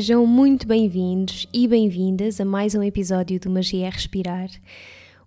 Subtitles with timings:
[0.00, 4.48] Sejam muito bem-vindos e bem-vindas a mais um episódio do Magia Respirar.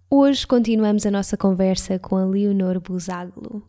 [0.09, 3.61] Hoje continuamos a nossa conversa com a Leonor Buzaglo.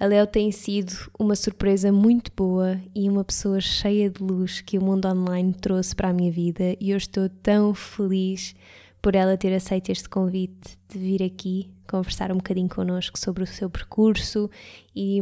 [0.00, 4.78] A Leo tem sido uma surpresa muito boa e uma pessoa cheia de luz que
[4.78, 8.54] o mundo online trouxe para a minha vida e eu estou tão feliz
[9.02, 13.46] por ela ter aceito este convite de vir aqui conversar um bocadinho connosco sobre o
[13.46, 14.48] seu percurso
[14.96, 15.20] e,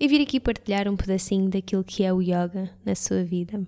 [0.00, 3.62] e vir aqui partilhar um pedacinho daquilo que é o yoga na sua vida.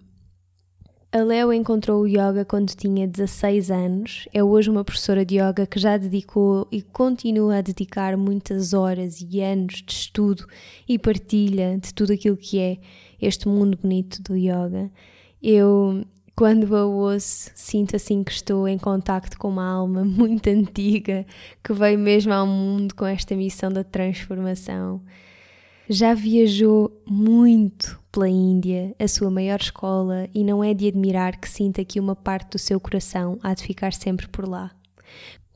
[1.15, 4.29] A Leo encontrou o yoga quando tinha 16 anos.
[4.35, 9.21] É hoje uma professora de yoga que já dedicou e continua a dedicar muitas horas
[9.21, 10.45] e anos de estudo
[10.89, 12.79] e partilha de tudo aquilo que é
[13.23, 14.91] este mundo bonito do yoga.
[15.41, 21.25] Eu, quando a ouço, sinto assim que estou em contacto com uma alma muito antiga
[21.63, 25.01] que veio mesmo ao mundo com esta missão da transformação.
[25.89, 31.49] Já viajou muito pela Índia, a sua maior escola, e não é de admirar que
[31.49, 34.71] sinta que uma parte do seu coração há de ficar sempre por lá.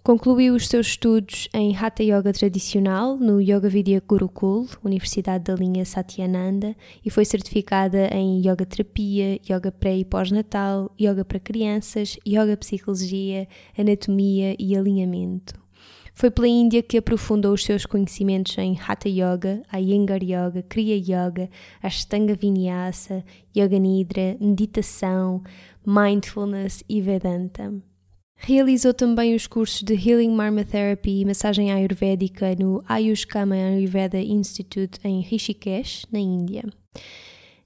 [0.02, 5.84] Concluiu os seus estudos em Hatha Yoga tradicional no Yoga Vidya Gurukul, Universidade da linha
[5.84, 6.74] Satyananda,
[7.04, 13.46] e foi certificada em Yoga Terapia, Yoga Pré e Pós-Natal, Yoga para Crianças, Yoga Psicologia,
[13.78, 15.54] Anatomia e Alinhamento.
[16.18, 21.48] Foi pela Índia que aprofundou os seus conhecimentos em Hatha Yoga, Iyengar Yoga, Kriya Yoga,
[21.80, 23.24] Ashtanga Vinyasa,
[23.56, 25.44] Yoga Nidra, meditação,
[25.86, 27.72] mindfulness e Vedanta.
[28.36, 34.18] Realizou também os cursos de Healing Marma Therapy e massagem ayurvédica no Ayush Kama Ayurveda
[34.18, 36.64] Institute em Rishikesh, na Índia.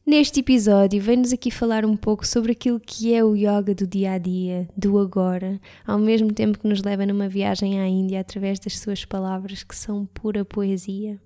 [0.05, 4.15] Neste episódio, vem-nos aqui falar um pouco sobre aquilo que é o yoga do dia
[4.15, 8.59] a dia, do agora, ao mesmo tempo que nos leva numa viagem à Índia através
[8.59, 11.21] das suas palavras que são pura poesia.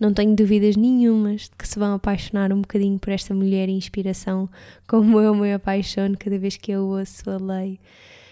[0.00, 3.72] Não tenho dúvidas nenhumas de que se vão apaixonar um bocadinho por esta mulher e
[3.72, 4.48] inspiração,
[4.88, 7.78] como eu me apaixono cada vez que eu ouço a lei.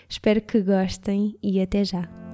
[0.09, 2.29] Espero que gostem e até já!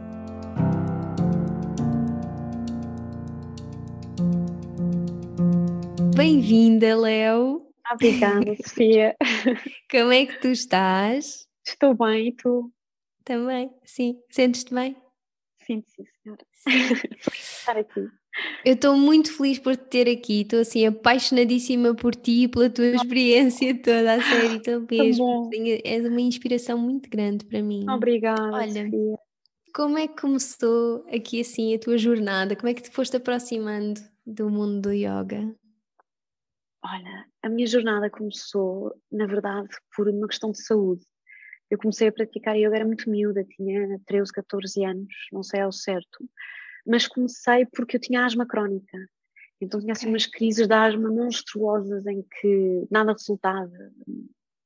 [6.17, 7.67] Bem-vinda, Léo.
[7.93, 9.15] Obrigada, Sofia.
[9.91, 11.47] Como é que tu estás?
[11.63, 12.73] Estou bem, e tu?
[13.23, 14.19] Também, sim.
[14.31, 14.97] Sentes-te bem?
[15.67, 16.47] Sinto, sim, senhora.
[17.35, 18.09] estar aqui.
[18.65, 22.71] Eu estou muito feliz por te ter aqui, estou assim apaixonadíssima por ti e pela
[22.71, 25.51] tua experiência toda, a sério, estou mesmo.
[25.85, 27.85] És uma inspiração muito grande para mim.
[27.91, 29.19] Obrigada, Olha, Sofia.
[29.75, 32.57] como é que começou aqui assim a tua jornada?
[32.57, 35.55] Como é que te foste aproximando do mundo do yoga?
[36.89, 41.05] Olha, a minha jornada começou, na verdade, por uma questão de saúde.
[41.69, 45.73] Eu comecei a praticar yoga, era muito miúda, tinha 13, 14 anos, não sei ao
[45.73, 46.25] certo,
[46.87, 48.99] mas comecei porque eu tinha asma crónica.
[49.61, 53.73] Então tinha assim umas crises de asma monstruosas em que nada resultava.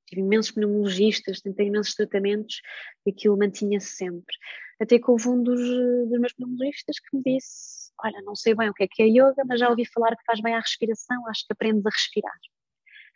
[0.06, 2.60] Tive imensos pneumologistas, tentei imensos tratamentos
[3.06, 4.36] e aquilo mantinha-se sempre.
[4.78, 8.68] Até que houve um dos, dos meus pneumologistas que me disse olha, não sei bem
[8.68, 11.26] o que é que é yoga, mas já ouvi falar que faz bem à respiração,
[11.28, 12.38] acho que aprendes a respirar.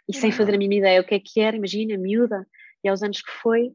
[0.09, 2.47] E sem fazer a mínima ideia o que é que era, imagina, miúda,
[2.83, 3.73] e aos anos que foi,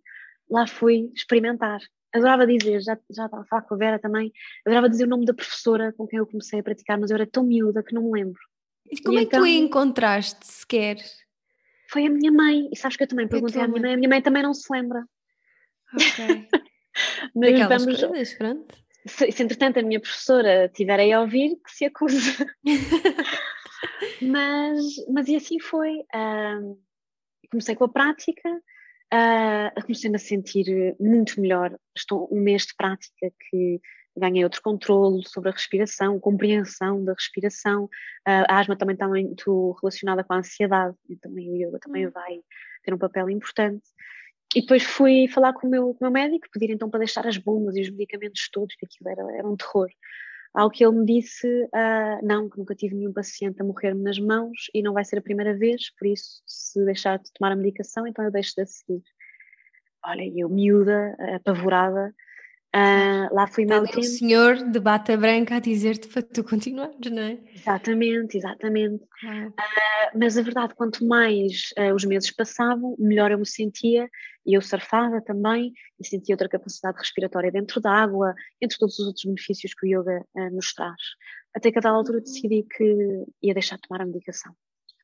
[0.49, 1.79] lá fui experimentar.
[2.13, 4.31] Adorava dizer, já, já estava a falar com a Vera também,
[4.65, 7.27] adorava dizer o nome da professora com quem eu comecei a praticar, mas eu era
[7.27, 8.39] tão miúda que não me lembro.
[8.91, 10.97] E como e é então, que tu a encontraste sequer?
[11.89, 14.09] Foi a minha mãe, e sabes que eu também perguntei à minha mãe, a minha
[14.09, 15.03] mãe também não se lembra.
[15.93, 16.47] Ok.
[17.35, 21.55] mas Daquelas vamos, coisas, pronto se, se entretanto a minha professora estiver aí a ouvir,
[21.65, 22.45] que se acusa.
[24.21, 25.99] mas, mas e assim foi.
[26.13, 26.79] Uh,
[27.51, 28.49] comecei com a prática,
[29.13, 31.77] uh, comecei-me a sentir muito melhor.
[31.95, 33.81] Estou um mês de prática que
[34.17, 37.89] ganhei outro controle sobre a respiração, compreensão da respiração.
[38.25, 42.11] A asma também está muito relacionada com a ansiedade, e também o yoga também hum.
[42.11, 42.39] vai
[42.83, 43.83] ter um papel importante.
[44.55, 47.27] E depois fui falar com o meu, com o meu médico, pedir então para deixar
[47.27, 49.89] as bombas e os medicamentos todos, que aquilo era, era um terror.
[50.51, 54.17] Ao que ele me disse, uh, não, que nunca tive nenhum paciente a morrer-me nas
[54.17, 57.55] mãos e não vai ser a primeira vez, por isso, se deixar de tomar a
[57.55, 59.03] medicação, então eu deixo de seguir.
[60.03, 62.13] Olha, eu miúda, apavorada,
[62.75, 63.99] Uh, lá fui meu tempo.
[63.99, 67.39] o senhor de bata branca a dizer-te para tu continuares, não é?
[67.53, 69.03] Exatamente, exatamente.
[69.03, 69.53] Uh,
[70.15, 74.09] mas a verdade, quanto mais uh, os meses passavam, melhor eu me sentia
[74.45, 79.07] e eu surfava também e sentia outra capacidade respiratória dentro da água, entre todos os
[79.07, 81.01] outros benefícios que o yoga nos traz.
[81.55, 84.53] Até que a dada altura decidi que ia deixar de tomar a medicação.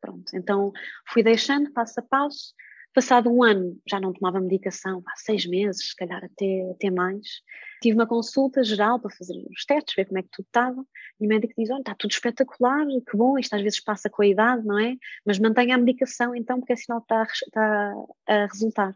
[0.01, 0.72] Pronto, então
[1.07, 2.54] fui deixando passo a passo
[2.95, 7.42] Passado um ano já não tomava medicação, há seis meses, se calhar até, até mais.
[7.86, 10.84] Tive uma consulta geral para fazer os testes, ver como é que tudo estava,
[11.22, 14.24] e o médico diz: Olha, está tudo espetacular, que bom, isto às vezes passa com
[14.24, 14.96] a idade, não é?
[15.24, 17.94] Mas mantenha a medicação então, porque é sinal que está, está
[18.26, 18.96] a resultar.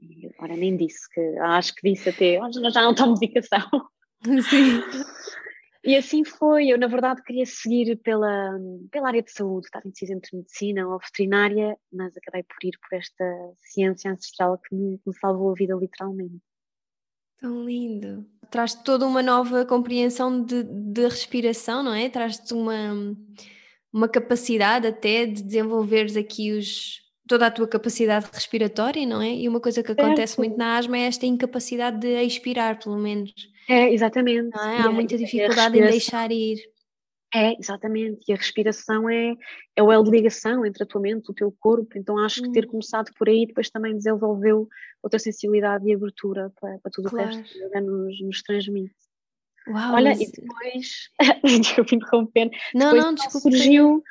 [0.00, 3.70] E agora nem disse, que acho que disse até: Olha, já não tomo medicação.
[4.50, 4.82] Sim.
[5.84, 6.70] E assim foi.
[6.70, 8.58] Eu, na verdade, queria seguir pela,
[8.90, 12.96] pela área de saúde, estava indecisa entre medicina ou veterinária, mas acabei por ir por
[12.96, 13.24] esta
[13.58, 16.42] ciência ancestral que me, me salvou a vida, literalmente.
[17.40, 18.24] Tão lindo.
[18.50, 22.08] Traz-te toda uma nova compreensão de, de respiração, não é?
[22.08, 23.16] Traz-te uma,
[23.92, 29.34] uma capacidade até de desenvolveres aqui os, toda a tua capacidade respiratória, não é?
[29.34, 33.32] E uma coisa que acontece muito na asma é esta incapacidade de expirar, pelo menos.
[33.68, 34.56] É, exatamente.
[34.58, 34.80] É?
[34.82, 36.58] Há muita dificuldade em deixar ir.
[37.34, 38.24] É, exatamente.
[38.28, 39.34] E a respiração é,
[39.74, 41.98] é o elo de ligação entre a tua mente e o teu corpo.
[41.98, 42.68] Então acho que ter hum.
[42.68, 44.68] começado por aí depois também desenvolveu
[45.02, 47.28] outra sensibilidade e abertura para, para tudo claro.
[47.28, 48.94] o resto que nos, nos transmite.
[49.66, 50.20] Uau, Olha, mas...
[50.20, 51.10] e depois,
[51.60, 53.40] desculpa interromper, não, depois não, desculpa.
[53.40, 54.02] surgiu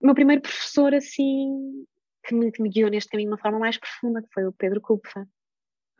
[0.00, 1.86] o meu primeiro professor assim
[2.26, 4.52] que me, que me guiou neste caminho de uma forma mais profunda, que foi o
[4.52, 5.24] Pedro Kupfer.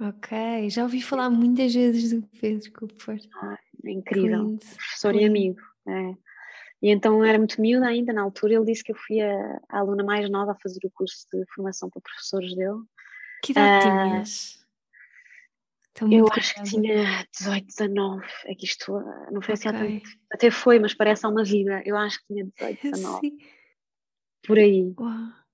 [0.01, 3.19] Ok, já ouvi falar muitas vezes do Pedro Cooper.
[3.41, 5.61] Ah, é incrível, professor e amigo.
[5.89, 6.26] É.
[6.83, 9.79] E então era muito miúda ainda na altura, ele disse que eu fui a, a
[9.79, 12.83] aluna mais nova a fazer o curso de formação para professores dele.
[13.43, 14.67] Que idade uh, tinhas?
[16.11, 20.01] eu acho que tinha 18, 19, é que isto ah, não foi assim okay.
[20.01, 23.39] tanto, até foi, mas parece há uma vida, eu acho que tinha 18, 19, Sim.
[24.47, 24.95] por aí.
[24.99, 25.47] Uau.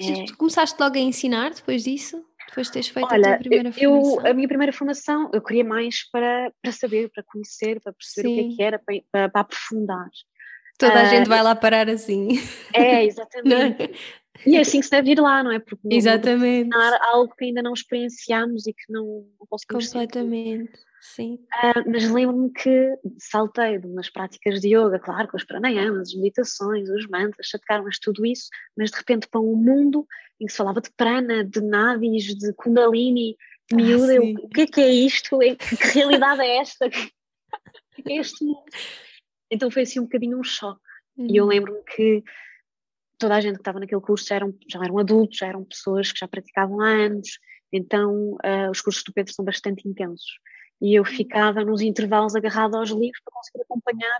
[0.00, 0.24] É.
[0.24, 2.22] Tu começaste logo a ensinar depois disso?
[2.48, 4.26] Depois de teres feito Olha, a tua primeira eu, formação?
[4.26, 8.34] A minha primeira formação eu queria mais para, para saber, para conhecer, para perceber Sim.
[8.34, 10.08] o que é que era, para, para, para aprofundar.
[10.78, 12.28] Toda uh, a gente vai lá parar assim.
[12.74, 13.94] É, exatamente.
[14.44, 15.60] e é assim que se deve ir lá, não é?
[15.60, 16.68] Porque não, exatamente.
[16.68, 20.70] Não algo que ainda não experienciamos e que não, não conseguimos Completamente.
[20.72, 20.94] Sentir.
[21.04, 21.34] Sim.
[21.34, 26.14] Uh, mas lembro-me que saltei de umas práticas de yoga, claro, com as pranayamas, as
[26.14, 30.06] meditações, os mantras, satkaras, tudo isso, mas de repente para um mundo
[30.40, 33.36] em que se falava de prana, de nadis, de kundalini,
[33.70, 35.38] ah, miúda, o que é que é isto?
[35.38, 36.88] Que realidade é esta?
[36.88, 37.12] que
[38.08, 38.64] é este mundo?
[39.54, 40.80] Então foi assim um bocadinho um choque.
[41.16, 41.26] Uhum.
[41.30, 41.50] E eu uhum.
[41.50, 42.22] lembro-me que
[43.18, 46.12] toda a gente que estava naquele curso já eram, já eram adultos, já eram pessoas
[46.12, 47.38] que já praticavam há anos,
[47.72, 50.38] então uh, os cursos do Pedro são bastante intensos
[50.80, 54.18] e eu ficava nos intervalos agarrada aos livros para conseguir acompanhar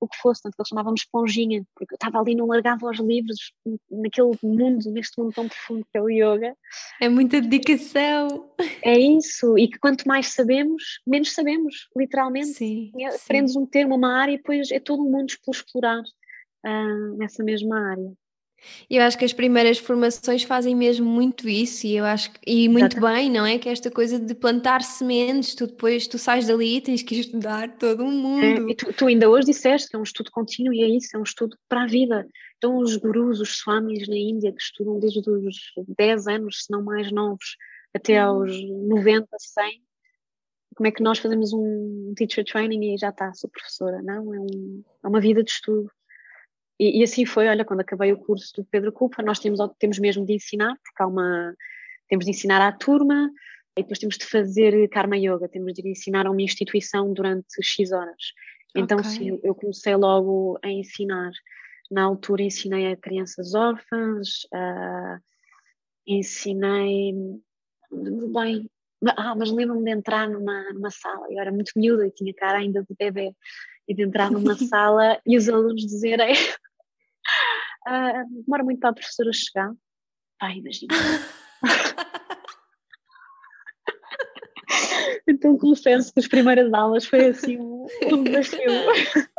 [0.00, 2.98] o que fosse, tanto que eu chamava-me esponjinha, porque eu estava ali, não largava os
[2.98, 3.52] livros
[3.90, 6.54] naquele mundo, neste mundo tão profundo que é o yoga.
[7.00, 8.50] É muita dedicação.
[8.82, 12.48] É isso, e que quanto mais sabemos, menos sabemos, literalmente.
[12.48, 13.58] Sim, Aprendes sim.
[13.58, 17.90] um termo, uma área, e depois é todo um mundo por explorar uh, nessa mesma
[17.90, 18.12] área.
[18.90, 22.68] Eu acho que as primeiras formações fazem mesmo muito isso e eu acho que, e
[22.68, 23.14] muito Exato.
[23.14, 23.58] bem, não é?
[23.58, 27.18] Que é esta coisa de plantar sementes, tu depois tu sais dali e tens que
[27.18, 28.44] estudar todo o mundo.
[28.44, 31.16] É, e tu, tu, ainda hoje disseste que é um estudo contínuo e é isso,
[31.16, 32.26] é um estudo para a vida.
[32.58, 35.56] Então os gurus, os swamis na Índia que estudam desde os
[35.96, 37.56] 10 anos, se não mais novos,
[37.94, 38.28] até hum.
[38.28, 38.52] aos
[38.88, 39.86] 90, 100,
[40.76, 44.02] como é que nós fazemos um teacher training e já está, sou professora?
[44.02, 45.90] Não, é, um, é uma vida de estudo.
[46.78, 49.98] E, e, assim foi, olha, quando acabei o curso do Pedro Culpa, nós temos, temos
[49.98, 51.54] mesmo de ensinar, porque há uma,
[52.08, 53.30] temos de ensinar à turma
[53.76, 57.92] e depois temos de fazer Karma Yoga, temos de ensinar a uma instituição durante X
[57.92, 58.32] horas.
[58.74, 59.10] Então, okay.
[59.10, 61.30] sim, eu comecei logo a ensinar.
[61.90, 65.22] Na altura ensinei a crianças órfãs, uh,
[66.06, 67.14] ensinei,
[68.32, 68.68] bem,
[69.16, 72.58] ah, mas lembro-me de entrar numa, numa sala, eu era muito miúda e tinha cara
[72.58, 73.32] ainda de bebê,
[73.86, 76.34] e de entrar numa sala e os alunos dizerem
[77.86, 79.72] uh, demora muito para a professora chegar.
[80.38, 80.92] Pai, imagina.
[85.26, 88.66] então confesso que as primeiras aulas foi assim um, um desafio.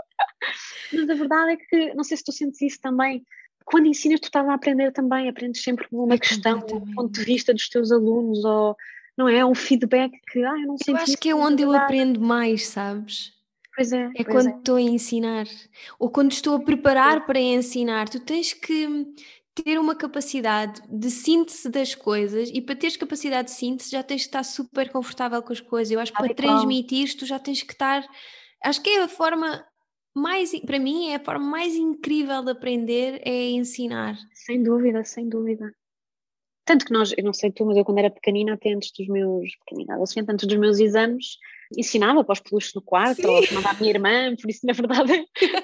[0.94, 3.25] Mas a verdade é que, não sei se tu sentes isso também,
[3.66, 7.25] quando ensinas, tu estás a aprender também, aprendes sempre uma é questão, um ponto de
[7.25, 8.75] vista dos teus alunos, ou
[9.18, 9.46] não é?
[9.46, 10.94] Um feedback que, ah, eu não sei.
[10.94, 13.34] Eu acho que é onde eu aprendo mais, sabes?
[13.77, 14.10] Pois é.
[14.15, 14.57] É quando é.
[14.57, 15.46] estou a ensinar,
[16.00, 19.05] ou quando estou a preparar para ensinar, tu tens que
[19.53, 24.22] ter uma capacidade de síntese das coisas e para teres capacidade de síntese já tens
[24.22, 25.91] que estar super confortável com as coisas.
[25.91, 28.03] Eu acho que para transmitir tu já tens que estar.
[28.63, 29.63] Acho que é a forma
[30.15, 34.17] mais, para mim, é a forma mais incrível de aprender é ensinar.
[34.34, 35.72] Sem dúvida, sem dúvida.
[36.67, 39.07] Tanto que nós, eu não sei tu, mas eu quando era pequenina, até antes dos
[39.07, 41.38] meus, pequenina, adolescente, antes dos meus exames,
[41.77, 43.27] ensinava para os peluches no quarto, Sim.
[43.27, 45.13] ou chamava a minha irmã, por isso na verdade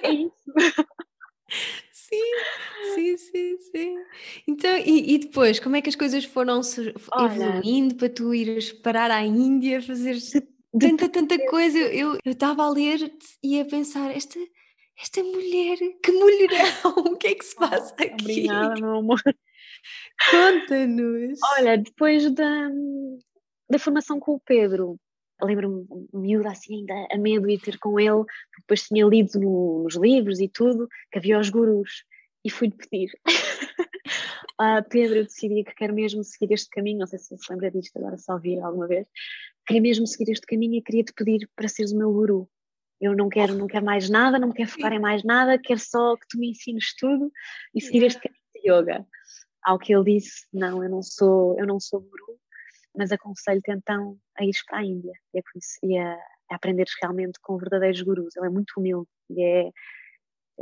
[0.01, 0.33] é isso.
[1.91, 2.21] Sim,
[2.95, 3.95] sim, sim, sim.
[4.47, 6.61] Então, e, e, depois, como é que as coisas foram
[7.19, 10.17] evoluindo para tu ires parar à Índia, fazer
[10.79, 11.77] tanta, tanta coisa?
[11.77, 13.11] Eu estava a ler
[13.43, 14.39] e a pensar, esta,
[14.97, 18.13] esta mulher, que mulherão, o que é que se passa aqui?
[18.13, 19.21] Obrigada, meu amor.
[20.29, 21.39] Conta-nos.
[21.57, 22.69] Olha, depois da,
[23.69, 24.99] da formação com o Pedro,
[25.41, 28.23] lembro-me miúda assim ainda a medo de ir ter com ele,
[28.59, 32.03] depois tinha lido no, nos livros e tudo, que havia os gurus,
[32.43, 33.09] e fui-lhe pedir.
[34.59, 37.71] ah, Pedro, eu decidi que quero mesmo seguir este caminho, não sei se se lembra
[37.71, 39.07] disto agora, só ouvir alguma vez,
[39.65, 42.49] queria mesmo seguir este caminho e queria-te pedir para seres o meu guru.
[43.01, 45.79] Eu não quero, não quero mais nada, não me quero focar em mais nada, quero
[45.79, 47.31] só que tu me ensines tudo
[47.75, 49.05] e seguir este caminho de yoga.
[49.63, 52.37] Ao que ele disse, não, eu não sou, eu não sou guru,
[52.95, 55.43] mas aconselho-te então a ires para a Índia e a,
[55.83, 56.13] e a,
[56.51, 58.35] a aprenderes realmente com verdadeiros gurus.
[58.35, 59.71] Ele é muito humilde e é,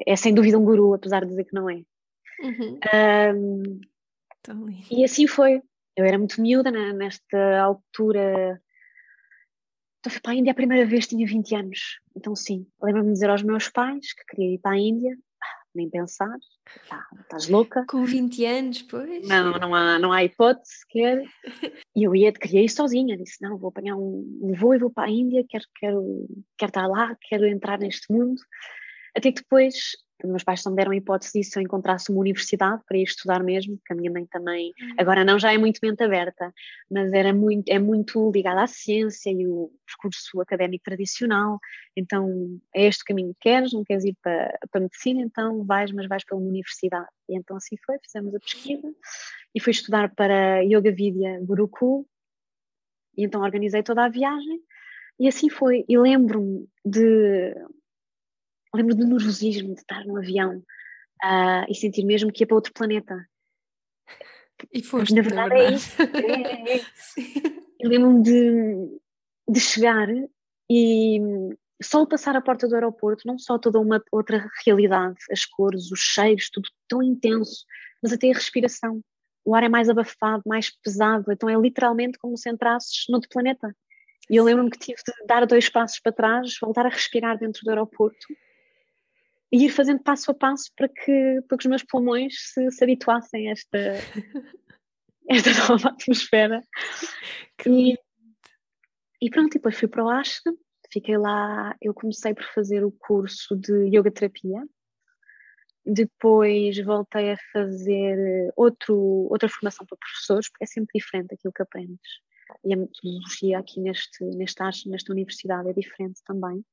[0.07, 1.83] é sem dúvida um guru, apesar de dizer que não é.
[2.41, 2.79] Uhum.
[3.35, 3.81] Um,
[4.89, 5.61] e assim foi.
[5.95, 8.61] Eu era muito miúda né, nesta altura.
[9.99, 11.99] Então fui para a Índia a primeira vez, tinha 20 anos.
[12.15, 15.15] Então sim, lembro-me de dizer aos meus pais que queria ir para a Índia
[15.75, 16.37] nem pensar,
[16.89, 17.85] tá, estás louca.
[17.87, 19.27] Com 20 anos, pois.
[19.27, 21.23] Não, não há, não há hipótese sequer.
[21.95, 25.07] E eu ia, queria ir sozinha, disse, não, vou apanhar um, voo e vou para
[25.07, 28.41] a Índia, quero, quero, quero estar lá, quero entrar neste mundo.
[29.15, 29.91] Até que depois
[30.27, 33.03] meus pais só me deram a hipótese disso se eu encontrasse uma universidade para ir
[33.03, 34.95] estudar mesmo, porque a minha mãe também, uhum.
[34.97, 36.53] agora não, já é muito mente aberta,
[36.89, 41.59] mas era muito, é muito ligada à ciência e o percurso académico tradicional,
[41.95, 45.91] então é este o caminho que queres, não queres ir para, para medicina, então vais,
[45.91, 47.07] mas vais para uma universidade.
[47.29, 48.93] E então assim foi, fizemos a pesquisa
[49.53, 52.07] e fui estudar para Yoga Vidya Gurukul,
[53.17, 54.61] e então organizei toda a viagem,
[55.19, 57.53] e assim foi, e lembro-me de
[58.73, 60.63] lembro do nervosismo de estar no avião
[61.23, 63.27] uh, e sentir mesmo que ia para outro planeta.
[64.71, 66.01] E foste, na verdade, é isso.
[66.01, 66.81] É, é.
[67.87, 68.99] lembro-me de,
[69.49, 70.07] de chegar
[70.69, 71.19] e
[71.81, 75.99] só passar a porta do aeroporto, não só toda uma outra realidade, as cores, os
[75.99, 77.65] cheiros, tudo tão intenso,
[78.01, 79.01] mas até a respiração.
[79.43, 83.75] O ar é mais abafado, mais pesado, então é literalmente como se entrasses noutro planeta.
[84.29, 87.63] E eu lembro-me que tive de dar dois passos para trás, voltar a respirar dentro
[87.63, 88.27] do aeroporto
[89.51, 92.83] e ir fazendo passo a passo para que, para que os meus pulmões se, se
[92.83, 93.77] habituassem a esta,
[95.29, 96.61] esta nova atmosfera.
[97.65, 97.97] E,
[99.21, 100.55] e pronto, depois fui para o Ashram,
[100.91, 104.63] fiquei lá, eu comecei por fazer o curso de yoga terapia,
[105.85, 108.95] depois voltei a fazer outro,
[109.29, 112.21] outra formação para professores, porque é sempre diferente aquilo que aprendes.
[112.63, 116.63] E a metodologia aqui neste, neste nesta universidade é diferente também,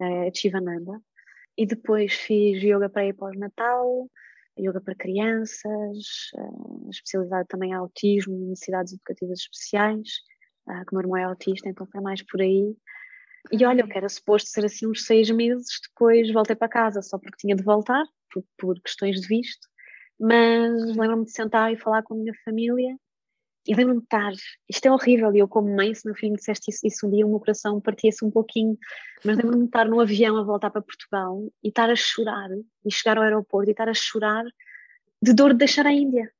[0.00, 1.00] é de Shivananda.
[1.58, 4.08] E depois fiz yoga para ir pós-natal,
[4.56, 10.08] yoga para crianças, uh, especializado também em autismo, necessidades educativas especiais,
[10.68, 12.76] uh, que o meu irmão é autista, então foi mais por aí.
[13.50, 17.02] E olha, eu que era suposto ser assim uns seis meses, depois voltei para casa
[17.02, 19.66] só porque tinha de voltar, por, por questões de visto,
[20.20, 22.96] mas lembro-me de sentar e falar com a minha família
[23.66, 24.32] e lembro-me de estar,
[24.68, 27.10] isto é horrível, e eu como mãe, se meu filho me disseste isso, isso um
[27.10, 28.78] dia, o meu coração partia-se um pouquinho,
[29.24, 32.48] mas lembro-me de estar no avião a voltar para Portugal e estar a chorar,
[32.84, 34.44] e chegar ao aeroporto e estar a chorar
[35.22, 36.32] de dor de deixar a Índia.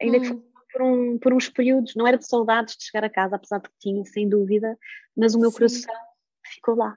[0.00, 0.22] Ainda hum.
[0.22, 3.58] que por, um, por uns períodos, não era de saudades de chegar a casa, apesar
[3.58, 4.76] de que tinha, sem dúvida,
[5.16, 5.56] mas o meu Sim.
[5.56, 5.94] coração
[6.44, 6.96] ficou lá.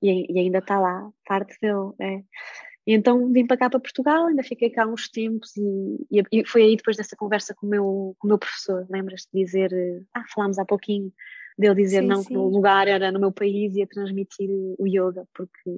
[0.00, 1.92] E, e, ainda está lá, parte dele.
[1.98, 2.22] É.
[2.86, 6.62] E então vim para cá para Portugal, ainda fiquei cá uns tempos e, e, foi
[6.62, 9.70] aí depois dessa conversa com o meu, com o meu professor, lembras-te de dizer,
[10.12, 11.10] ah, falámos há pouquinho,
[11.56, 12.28] dele dizer sim, não, sim.
[12.28, 15.70] que o lugar era no meu país e a transmitir o yoga, porque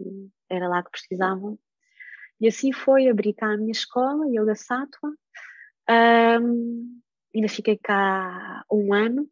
[0.51, 1.59] era lá que precisavam.
[2.41, 5.09] E assim foi, abri cá a minha escola, Yoga Sattva,
[6.43, 7.01] um,
[7.35, 9.29] ainda fiquei cá um ano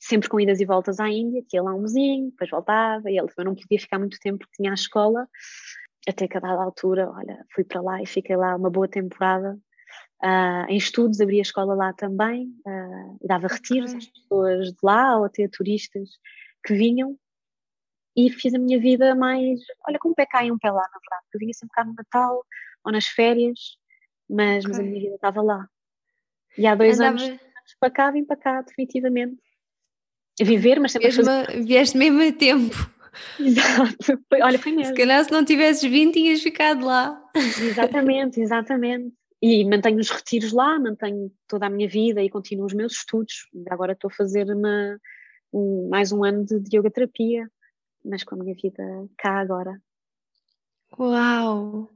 [0.00, 3.18] sempre com idas e voltas à Índia, que ia lá um mesinho, depois voltava, e
[3.18, 5.28] ele também não podia ficar muito tempo porque tinha a escola,
[6.08, 9.58] até que a dada altura, olha, fui para lá e fiquei lá uma boa temporada,
[10.22, 15.18] uh, em estudos, abri a escola lá também, uh, dava retiros às pessoas de lá,
[15.18, 16.08] ou até turistas
[16.64, 17.16] que vinham,
[18.16, 20.82] e fiz a minha vida mais, olha, com um pé cá e um pé lá,
[20.82, 22.44] na verdade, eu vinha sempre cá no Natal,
[22.84, 23.76] ou nas férias,
[24.28, 24.70] mas, okay.
[24.70, 25.66] mas a minha vida estava lá.
[26.56, 27.22] E há dois Andava...
[27.22, 27.40] anos
[27.78, 29.40] para cá, vim para cá, definitivamente.
[30.40, 31.64] A viver, mas sempre Vieste, a fazer...
[31.64, 32.99] vieste mesmo a tempo.
[33.38, 34.94] Exato, foi, olha, foi mesmo.
[34.94, 37.20] Se calhar se não tivesses vindo, tinhas ficado lá.
[37.34, 39.12] Exatamente, exatamente.
[39.42, 43.48] E mantenho os retiros lá, mantenho toda a minha vida e continuo os meus estudos.
[43.70, 44.98] Agora estou a fazer uma,
[45.52, 47.50] um, mais um ano de, de yoga terapia,
[48.04, 48.82] mas com a minha vida
[49.16, 49.80] cá agora.
[50.98, 51.88] Uau!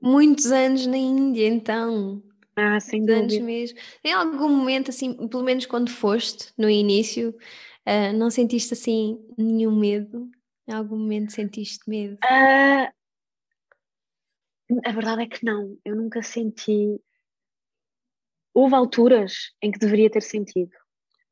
[0.00, 2.22] Muitos anos na Índia, então.
[2.58, 3.20] Ah, sem dúvida.
[3.20, 3.78] Anos mesmo.
[4.02, 7.36] Em algum momento, assim, pelo menos quando foste, no início,
[7.86, 10.30] uh, não sentiste assim nenhum medo?
[10.68, 12.14] Em algum momento sentiste medo?
[12.24, 12.90] Uh,
[14.84, 15.78] a verdade é que não.
[15.84, 17.00] Eu nunca senti.
[18.52, 20.72] Houve alturas em que deveria ter sentido.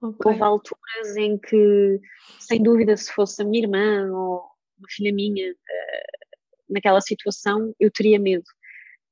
[0.00, 0.33] Okay.
[0.33, 2.00] Houve alturas em que,
[2.38, 4.45] sem dúvida, se fosse a minha irmã ou
[4.79, 6.25] uma filha minha uh,
[6.69, 8.45] naquela situação, eu teria medo.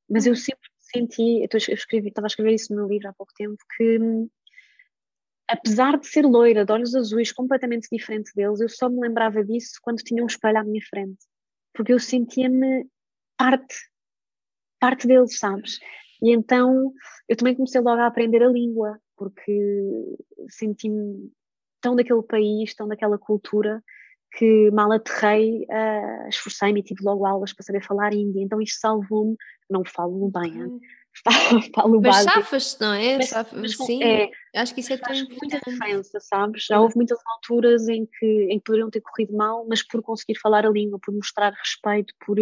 [0.09, 3.33] Mas eu sempre senti, eu escrevi, estava a escrever isso no meu livro há pouco
[3.35, 3.99] tempo, que
[5.49, 9.79] apesar de ser loira, de olhos azuis, completamente diferente deles, eu só me lembrava disso
[9.83, 11.19] quando tinha um espelho à minha frente.
[11.75, 12.87] Porque eu sentia-me
[13.37, 13.75] parte,
[14.81, 15.79] parte deles, sabes?
[16.23, 16.93] E então
[17.29, 20.17] eu também comecei logo a aprender a língua, porque
[20.49, 21.31] senti-me
[21.81, 23.83] tão daquele país, tão daquela cultura,
[24.33, 28.81] que mal aterrei, uh, esforcei-me e tive logo aulas para saber falar índia, então isto
[28.81, 29.37] salvou-me,
[29.69, 30.89] não falo bem, okay.
[31.75, 32.35] falo mas básico.
[32.35, 33.19] safas não é?
[33.19, 36.65] Mas, mas, sim, é, acho que isso é tão muita diferença, sabes?
[36.65, 40.39] Já houve muitas alturas em que, em que poderiam ter corrido mal, mas por conseguir
[40.39, 42.37] falar a língua, por mostrar respeito, por,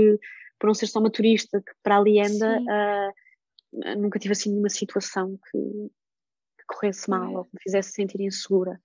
[0.59, 4.69] por não ser só uma turista que para ali anda, uh, nunca tive assim nenhuma
[4.69, 7.39] situação que, que corresse mal é.
[7.39, 8.81] ou que me fizesse sentir insegura.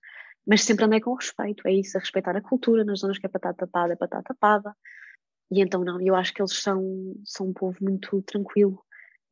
[0.46, 3.28] Mas sempre andei com respeito, é isso, a respeitar a cultura, nas zonas que é
[3.28, 4.76] para estar tapada, é para estar tapada.
[5.50, 8.80] E então não, eu acho que eles são, são um povo muito tranquilo,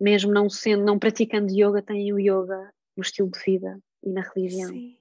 [0.05, 4.21] mesmo não sendo, não praticando yoga, têm o yoga no estilo de vida e na
[4.21, 4.69] religião.
[4.69, 4.99] Sim.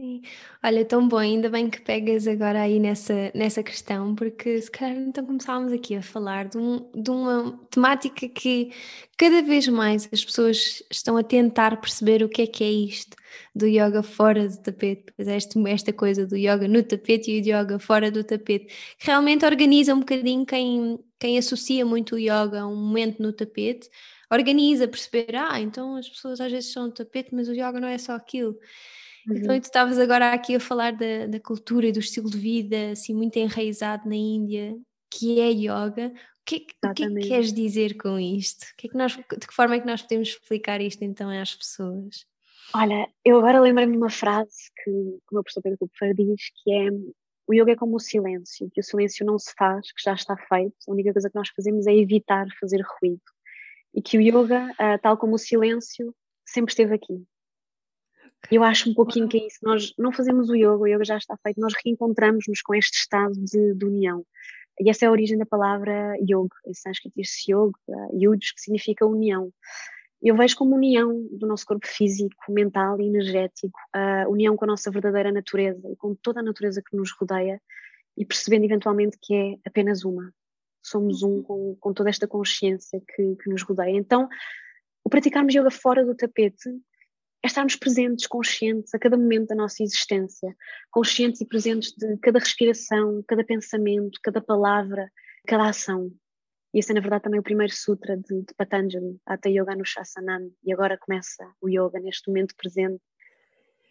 [0.00, 0.22] Sim,
[0.62, 4.96] olha, tão bom, ainda bem que pegas agora aí nessa, nessa questão, porque se calhar
[4.96, 8.70] então começámos aqui a falar de, um, de uma temática que
[9.16, 13.16] cada vez mais as pessoas estão a tentar perceber o que é que é isto
[13.52, 17.40] do yoga fora do tapete, pois é esta, esta coisa do yoga no tapete e
[17.40, 18.66] o yoga fora do tapete,
[18.98, 23.32] que realmente organiza um bocadinho quem, quem associa muito o yoga a um momento no
[23.32, 23.90] tapete,
[24.30, 27.88] organiza perceber, ah, então as pessoas às vezes são no tapete, mas o yoga não
[27.88, 28.56] é só aquilo.
[29.30, 29.60] Então, uhum.
[29.60, 33.14] Tu estavas agora aqui a falar da, da cultura e do estilo de vida, assim,
[33.14, 34.76] muito enraizado na Índia,
[35.10, 36.08] que é yoga.
[36.08, 38.66] O que, o que é que queres dizer com isto?
[38.76, 41.54] Que é que nós, de que forma é que nós podemos explicar isto então às
[41.54, 42.26] pessoas?
[42.74, 44.90] Olha, eu agora lembrei-me de uma frase que, que
[45.30, 46.88] o meu professor Pedro Cooper diz, que é
[47.46, 50.36] o yoga é como o silêncio, que o silêncio não se faz, que já está
[50.36, 53.22] feito, a única coisa que nós fazemos é evitar fazer ruído.
[53.94, 56.14] E que o yoga, uh, tal como o silêncio,
[56.44, 57.24] sempre esteve aqui.
[58.50, 59.58] Eu acho um pouquinho que é isso.
[59.62, 63.34] Nós não fazemos o yoga, o yoga já está feito, nós reencontramos-nos com este estado
[63.34, 64.24] de, de, união.
[64.80, 66.54] E essa é a origem da palavra yoga.
[66.66, 67.78] Em sânscrito diz-se yoga,
[68.12, 69.52] yuj, que significa união.
[70.20, 74.68] Eu vejo como união do nosso corpo físico, mental e energético, a união com a
[74.68, 77.60] nossa verdadeira natureza e com toda a natureza que nos rodeia
[78.16, 80.32] e percebendo eventualmente que é apenas uma.
[80.82, 83.96] Somos um com, com toda esta consciência que, que nos rodeia.
[83.96, 84.28] Então,
[85.04, 86.68] o praticarmos yoga fora do tapete
[87.42, 90.56] é estarmos presentes, conscientes a cada momento da nossa existência,
[90.90, 95.10] conscientes e presentes de cada respiração, cada pensamento, cada palavra,
[95.46, 96.10] cada ação.
[96.74, 100.50] E esse é, na verdade, também o primeiro sutra de, de Patanjali, Hatha Yoga Anushasana,
[100.64, 103.00] e agora começa o yoga neste momento presente.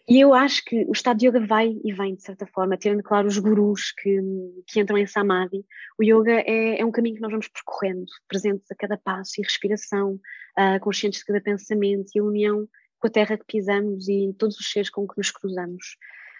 [0.10, 3.04] E eu acho que o estado de yoga vai e vem, de certa forma, tendo
[3.04, 4.22] claro os gurus que,
[4.66, 5.66] que entram em Samadhi.
[6.00, 9.44] O yoga é, é um caminho que nós vamos percorrendo, presentes a cada passo e
[9.44, 10.14] respiração,
[10.58, 12.68] uh, conscientes de cada pensamento e a união
[13.00, 15.98] com a terra que pisamos e todos os seres com que nos cruzamos.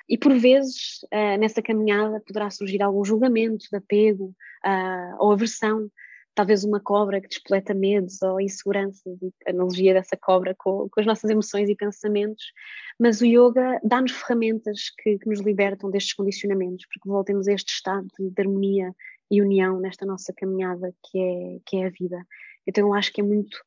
[0.10, 4.34] E por vezes, uh, nessa caminhada, poderá surgir algum julgamento de apego
[4.66, 5.92] uh, ou aversão,
[6.34, 11.06] talvez uma cobra que despoleta medos ou inseguranças, e analogia dessa cobra com, com, as
[11.06, 12.54] nossas emoções e pensamentos,
[12.98, 17.74] mas o yoga dá-nos ferramentas que, que, nos libertam destes condicionamentos, porque voltemos a este
[17.74, 18.94] estado de, de harmonia
[19.30, 22.26] e união nesta nossa caminhada que é, que é a vida.
[22.66, 23.58] Então eu acho que é muito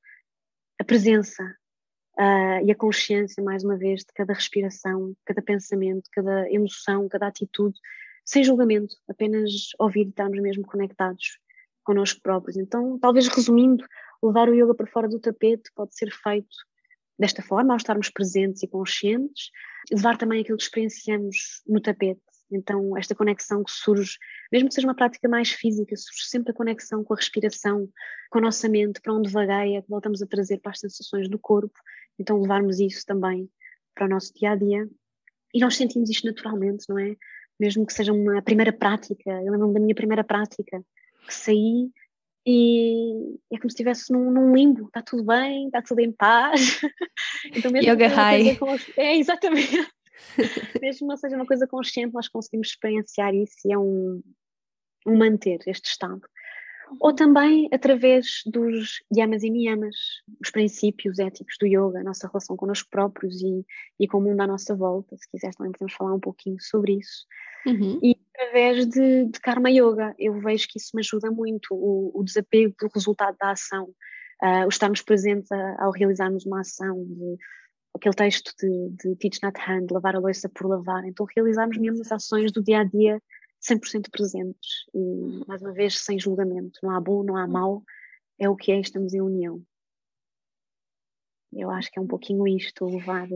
[0.80, 1.42] a presença,
[2.18, 7.26] uh, e a consciência, mais uma vez, de cada respiração, cada pensamento, cada emoção, cada
[7.26, 7.78] atitude,
[8.24, 11.38] sem julgamento, apenas ouvir e estarmos mesmo conectados
[11.82, 12.56] connosco próprios.
[12.56, 13.84] Então, talvez resumindo,
[14.22, 16.56] levar o yoga para fora do tapete pode ser feito
[17.18, 19.50] desta forma, ao estarmos presentes e conscientes,
[19.92, 22.20] levar também aquilo que experienciamos no tapete.
[22.50, 24.18] Então, esta conexão que surge,
[24.50, 27.88] mesmo que seja uma prática mais física, surge sempre a conexão com a respiração,
[28.30, 31.38] com a nossa mente, para onde vagueia, que voltamos a trazer para as sensações do
[31.38, 31.78] corpo.
[32.18, 33.48] Então, levarmos isso também
[33.94, 34.88] para o nosso dia a dia.
[35.54, 37.16] E nós sentimos isto naturalmente, não é?
[37.58, 39.30] Mesmo que seja uma primeira prática.
[39.30, 40.82] Eu lembro-me da minha primeira prática,
[41.26, 41.90] que saí
[42.46, 46.80] e é como se estivesse num, num, limbo, está tudo bem, está tudo em paz.
[47.54, 48.58] então, mesmo Yoga high.
[48.96, 49.86] É, exatamente.
[50.80, 54.22] mesmo não seja uma coisa consciente, nós conseguimos experienciar isso e é um,
[55.06, 56.22] um manter este estado.
[56.98, 59.94] Ou também através dos yamas e niyamas,
[60.42, 63.64] os princípios éticos do yoga, a nossa relação connosco próprios e,
[63.98, 65.16] e com o mundo à nossa volta.
[65.16, 67.26] Se quiseres, também podemos falar um pouquinho sobre isso.
[67.64, 68.00] Uhum.
[68.02, 70.14] E através de, de Karma Yoga.
[70.18, 73.84] Eu vejo que isso me ajuda muito, o, o desapego do resultado da ação,
[74.42, 77.36] uh, o estarmos presentes a, ao realizarmos uma ação, de,
[77.94, 81.04] aquele texto de, de Teach Not Hand, lavar a louça por lavar.
[81.04, 83.20] Então, realizarmos mesmo as ações do dia a dia
[83.62, 86.78] 100% presentes e, mais uma vez, sem julgamento.
[86.82, 87.82] Não há bom, não há mau,
[88.38, 89.62] é o que é, estamos em união.
[91.52, 93.28] Eu acho que é um pouquinho isto, levar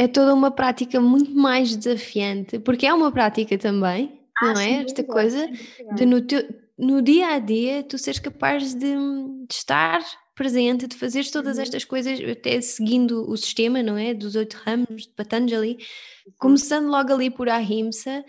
[0.00, 4.82] é toda uma prática muito mais desafiante, porque é uma prática também, ah, não é?
[4.82, 5.46] Esta coisa
[5.94, 6.42] de no, teu,
[6.78, 10.00] no dia a dia tu seres capaz de, de estar
[10.40, 11.62] presente, de fazeres todas uhum.
[11.62, 14.14] estas coisas, até seguindo o sistema, não é?
[14.14, 16.32] Dos oito ramos de Patanjali, uhum.
[16.38, 18.24] começando logo ali por Ahimsa,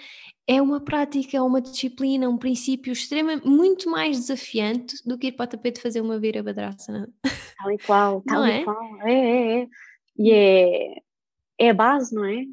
[0.46, 5.32] é uma prática, é uma disciplina, um princípio extremamente, muito mais desafiante do que ir
[5.32, 7.08] para o tapete fazer uma vira badraça.
[7.58, 8.64] Tal e qual, tal não e é?
[8.66, 9.08] qual.
[9.08, 9.68] É, é, é.
[10.18, 10.96] E é,
[11.60, 12.44] é a base, não é?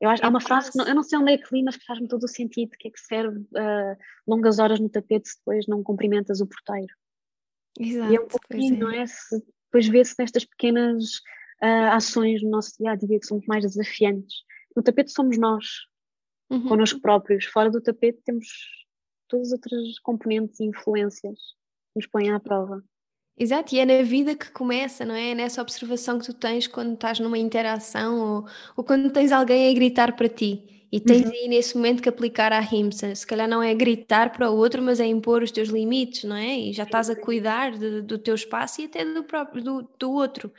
[0.00, 1.64] Eu acho, é há uma frase que não, eu não sei onde é que li,
[1.64, 3.96] mas que faz-me todo o sentido, que é que serve uh,
[4.28, 6.94] longas horas no tapete se depois não cumprimentas o porteiro.
[7.78, 8.78] Exato, e é um pouquinho, é.
[8.78, 9.06] não é?
[9.06, 11.16] Se, depois vê-se nestas pequenas
[11.62, 14.34] uh, ações no nosso dia a dia que são mais desafiantes.
[14.76, 15.66] No tapete somos nós,
[16.50, 16.68] uhum.
[16.68, 17.46] connosco próprios.
[17.46, 18.46] Fora do tapete temos
[19.28, 22.84] todas as outras componentes e influências que nos põem à prova.
[23.38, 25.30] Exato, e é na vida que começa, não é?
[25.30, 29.70] É nessa observação que tu tens quando estás numa interação ou, ou quando tens alguém
[29.70, 30.81] a gritar para ti.
[30.92, 31.32] E tens uhum.
[31.32, 33.14] aí nesse momento que aplicar a rimsa.
[33.14, 36.36] Se calhar não é gritar para o outro, mas é impor os teus limites, não
[36.36, 36.54] é?
[36.58, 40.12] E já estás a cuidar de, do teu espaço e até do próprio do, do
[40.12, 40.52] outro,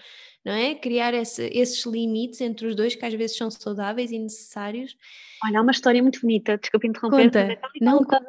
[0.44, 0.74] não é?
[0.74, 4.98] Criar esse, esses limites entre os dois que às vezes são saudáveis e necessários.
[5.46, 7.26] Olha, há uma história muito bonita, desculpa interromper.
[7.26, 7.40] Conta.
[7.40, 8.20] É não, conta.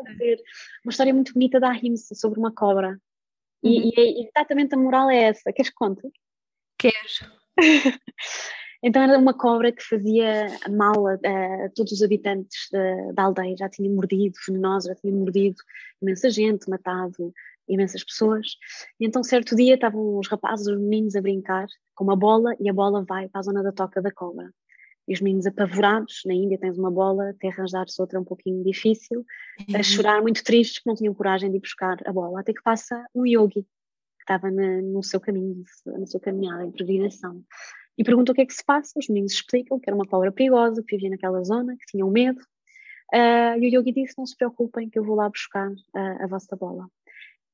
[0.85, 3.01] Uma história muito bonita da Ahimsa sobre uma cobra.
[3.63, 3.93] E, uhum.
[3.97, 5.51] e, exatamente a moral é essa.
[5.55, 6.03] Queres que conte?
[6.79, 6.95] Quero.
[8.87, 13.57] então era uma cobra que fazia mal a, a todos os habitantes da, da, aldeia.
[13.57, 15.57] Já tinha mordido, venenosa, já tinha mordido
[16.03, 17.33] imensa gente, matado
[17.67, 18.47] imensas pessoas.
[19.01, 22.69] E então certo dia estavam os rapazes, os meninos a brincar com uma bola e
[22.69, 24.51] a bola vai para a zona da toca da cobra
[25.07, 28.65] e os meninos apavorados, na Índia tens uma bola, até arranjar-se outra é um pouquinho
[28.65, 29.25] difícil,
[29.73, 29.83] a uhum.
[29.83, 33.05] chorar muito tristes que não tinham coragem de ir buscar a bola, até que passa
[33.15, 33.67] um yogi, que
[34.21, 37.45] estava na, no seu caminho, na sua caminhada em peregrinação,
[37.97, 40.33] e pergunta o que é que se passa, os meninos explicam que era uma cobra
[40.33, 42.41] perigosa, que vivia naquela zona, que tinham medo,
[43.13, 46.27] uh, e o yogi disse, não se preocupem que eu vou lá buscar uh, a
[46.27, 46.89] vossa bola.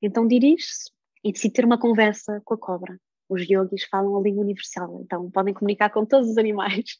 [0.01, 0.91] Então dirige-se
[1.23, 2.99] e decide ter uma conversa com a cobra.
[3.29, 6.99] Os yogis falam a língua universal, então podem comunicar com todos os animais.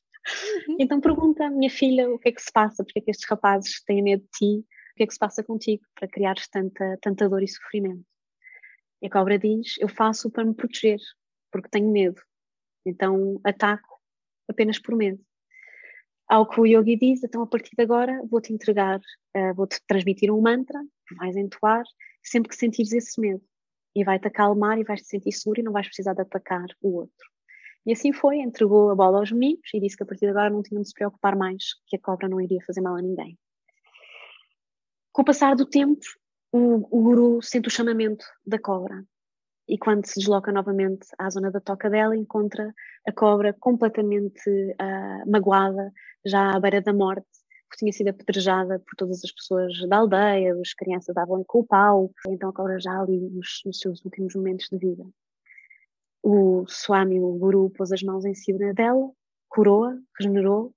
[0.69, 0.77] Uhum.
[0.79, 3.29] Então pergunta à minha filha o que é que se passa, porque é que estes
[3.29, 6.99] rapazes têm medo de ti, o que é que se passa contigo para criares tanta,
[7.01, 8.05] tanta dor e sofrimento.
[9.03, 10.99] E a cobra diz: Eu faço para me proteger,
[11.51, 12.21] porque tenho medo.
[12.85, 14.01] Então ataco
[14.49, 15.21] apenas por medo.
[16.29, 19.01] Ao que o yogi diz: Então a partir de agora vou-te entregar,
[19.37, 20.81] uh, vou-te transmitir um mantra
[21.19, 21.83] vais entoar
[22.23, 23.43] sempre que sentires esse medo.
[23.95, 26.97] E vai-te acalmar e vais te sentir seguro e não vais precisar de atacar o
[26.99, 27.29] outro.
[27.85, 30.51] E assim foi, entregou a bola aos meninos e disse que a partir de agora
[30.51, 33.37] não tinham de se preocupar mais, que a cobra não iria fazer mal a ninguém.
[35.13, 36.01] Com o passar do tempo,
[36.53, 39.05] o, o guru sente o chamamento da cobra
[39.71, 42.75] e quando se desloca novamente à zona da toca dela, encontra
[43.07, 45.93] a cobra completamente uh, magoada,
[46.27, 47.29] já à beira da morte,
[47.69, 51.67] porque tinha sido apedrejada por todas as pessoas da aldeia, as crianças davam-lhe com o
[51.67, 55.05] pau, então a cobra já ali nos, nos seus últimos momentos de vida.
[56.21, 59.09] O Swami, o Guru, pôs as mãos em cima dela,
[59.49, 60.75] curou-a, regenerou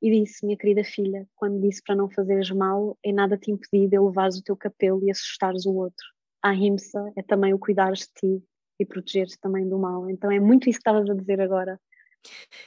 [0.00, 3.86] e disse: Minha querida filha, quando disse para não fazeres mal, em nada te impedi
[3.86, 6.06] de levares o teu capelo e assustares o outro.
[6.42, 8.44] A ahimsa é também o cuidares de ti
[8.78, 10.08] e proteger-te também do mal.
[10.08, 11.78] Então é muito isso que estavas a dizer agora.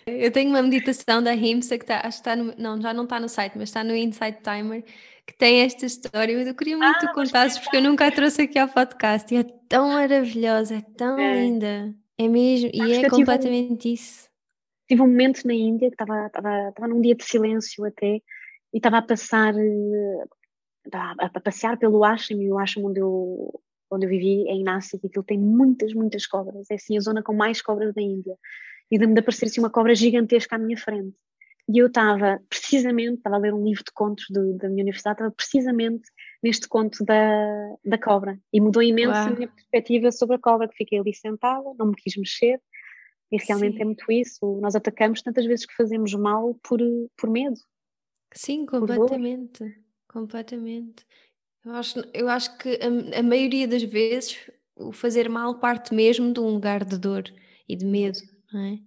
[0.06, 3.04] Eu tenho uma meditação da Himsa que está, acho que está no, não, já não
[3.04, 4.84] está no site, mas está no Insight Timer,
[5.26, 8.12] que tem esta história, eu queria muito ah, que tu contasses porque eu nunca a
[8.12, 11.36] trouxe aqui ao podcast e é tão maravilhosa, é tão é.
[11.40, 14.30] linda, é mesmo, e é completamente um, isso.
[14.88, 18.22] Tive um momento na Índia que estava, estava, estava num dia de silêncio até e
[18.74, 19.54] estava a passar,
[20.86, 24.64] estava a passear pelo Ashram e o Ashram onde eu, onde eu vivi é em
[24.64, 28.02] Nashik e aquilo tem muitas, muitas cobras, é assim a zona com mais cobras da
[28.02, 28.38] Índia
[28.92, 31.16] e de me aparecer assim uma cobra gigantesca à minha frente.
[31.70, 35.16] E eu estava precisamente, estava a ler um livro de contos do, da minha universidade,
[35.16, 36.04] estava precisamente
[36.44, 38.38] neste conto da, da cobra.
[38.52, 39.28] E mudou imenso Uau.
[39.28, 42.60] a minha perspectiva sobre a cobra, que fiquei ali sentada, não me quis mexer.
[43.32, 43.82] E realmente Sim.
[43.82, 44.60] é muito isso.
[44.62, 46.80] Nós atacamos tantas vezes que fazemos mal por,
[47.18, 47.60] por medo.
[48.34, 49.64] Sim, completamente.
[50.14, 51.04] Completamente.
[51.66, 54.38] Eu acho, eu acho que a, a maioria das vezes
[54.76, 57.24] o fazer mal parte mesmo de um lugar de dor
[57.68, 58.20] e de medo,
[58.52, 58.80] não é?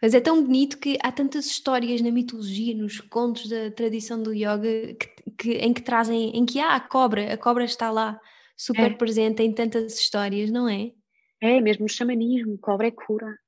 [0.00, 4.32] Mas é tão bonito que há tantas histórias na mitologia, nos contos da tradição do
[4.32, 8.20] yoga, que, que, em que trazem, em que há a cobra, a cobra está lá,
[8.56, 8.94] super é.
[8.94, 10.92] presente em tantas histórias, não é?
[11.40, 13.38] É, mesmo no xamanismo, cobra é cura.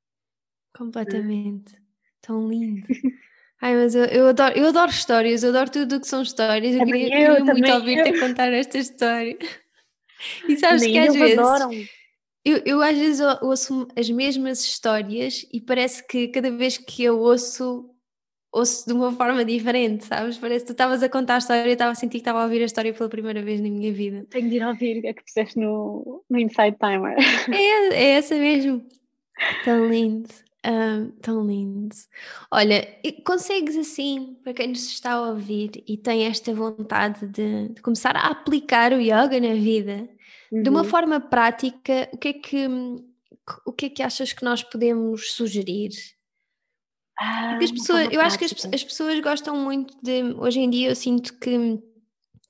[0.77, 1.77] Completamente.
[1.77, 1.79] É.
[2.23, 2.87] Tão lindo.
[3.61, 6.75] Ai, mas eu, eu, adoro, eu adoro histórias, eu adoro tudo o que são histórias.
[6.75, 9.37] Eu também queria, eu, queria muito ouvir-te contar esta história.
[10.49, 11.39] E sabes que às vezes.
[11.39, 11.71] Adoram
[12.49, 17.19] eu, eu às vezes ouço as mesmas histórias e parece que cada vez que eu
[17.19, 17.91] ouço,
[18.51, 20.39] ouço de uma forma diferente, sabes?
[20.39, 22.41] Parece que tu estavas a contar a história e eu estava a sentir que estava
[22.41, 24.27] a ouvir a história pela primeira vez na minha vida.
[24.31, 27.17] Tenho de ir ouvir, é que puseste no, no Inside Timer.
[27.53, 28.83] É, é essa mesmo.
[29.65, 30.29] Tão lindo.
[30.67, 31.95] Um, tão lindo.
[32.51, 32.87] Olha,
[33.25, 38.17] consegues assim, para quem nos está a ouvir e tem esta vontade de, de começar
[38.17, 40.09] a aplicar o yoga na vida,
[40.51, 40.63] Uhum.
[40.63, 40.89] De uma uhum.
[40.89, 42.69] forma prática, o que é que
[43.65, 45.91] o que é que achas que nós podemos sugerir?
[47.19, 50.69] Ah, Porque as pessoas, eu acho que as, as, pessoas gostam muito de, hoje em
[50.69, 51.79] dia eu sinto que,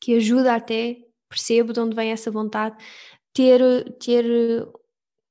[0.00, 2.76] que ajuda até, percebo de onde vem essa vontade,
[3.32, 3.60] ter,
[4.00, 4.66] ter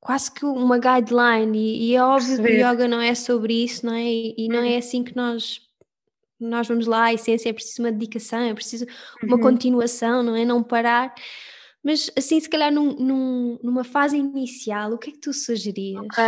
[0.07, 2.47] quase que uma guideline e, e é óbvio Perceber.
[2.47, 4.05] que o yoga não é sobre isso, não é?
[4.05, 4.77] E, e não é uhum.
[4.77, 5.59] assim que nós
[6.39, 8.85] nós vamos lá, a essência é preciso uma dedicação, é preciso
[9.21, 9.41] uma uhum.
[9.41, 10.45] continuação, não é?
[10.45, 11.13] Não parar.
[11.83, 15.99] Mas assim, se calhar num, num, numa fase inicial, o que é que tu sugerias?
[16.05, 16.23] Ok,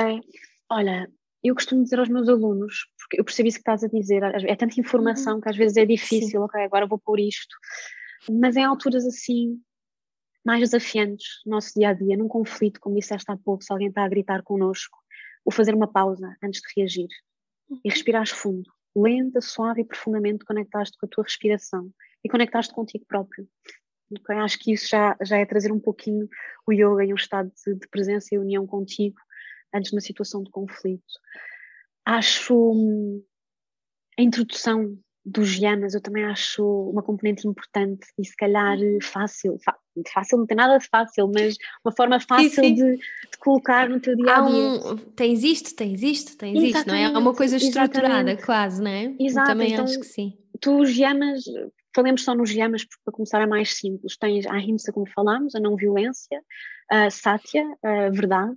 [0.70, 1.10] olha,
[1.42, 4.56] eu costumo dizer aos meus alunos, porque eu percebi isso que estás a dizer, é
[4.58, 5.42] tanta informação uhum.
[5.42, 6.38] que às vezes é difícil, Sim.
[6.40, 7.56] ok, agora vou pôr isto,
[8.30, 9.58] mas em alturas assim
[10.46, 13.90] mais desafiantes no nosso dia a dia, num conflito, como disseste há pouco, se alguém
[13.90, 14.98] está a gritar connosco,
[15.46, 17.10] o fazer uma pausa antes de reagir
[17.70, 17.80] uhum.
[17.84, 21.92] e respirares fundo, lenta, suave e profundamente conectaste com a tua respiração
[22.24, 23.48] e conectaste contigo próprio.
[24.12, 24.36] Okay?
[24.38, 26.28] Acho que isso já, já é trazer um pouquinho
[26.68, 29.18] o yoga em um estado de, de presença e união contigo
[29.74, 31.04] antes de uma situação de conflito.
[32.06, 33.24] Acho hum,
[34.18, 34.98] a introdução
[35.30, 39.58] dos yamas eu também acho uma componente importante e se calhar fácil,
[40.12, 42.74] fácil não tem nada de fácil, mas uma forma fácil sim, sim.
[42.76, 44.56] De, de, colocar no teu dia a dia.
[44.56, 47.04] Um, tens isto, tens isto, tens exatamente, isto, não é?
[47.04, 48.46] É uma coisa estruturada exatamente.
[48.46, 49.16] quase, não é?
[49.20, 50.38] Exato, também então, acho que sim.
[50.60, 51.44] Tu os yamas
[51.96, 54.18] falemos só nos yamas, porque para começar é mais simples.
[54.18, 56.42] Tens a ahimsa, como falámos, a não violência,
[56.90, 58.56] a satya, a verdade,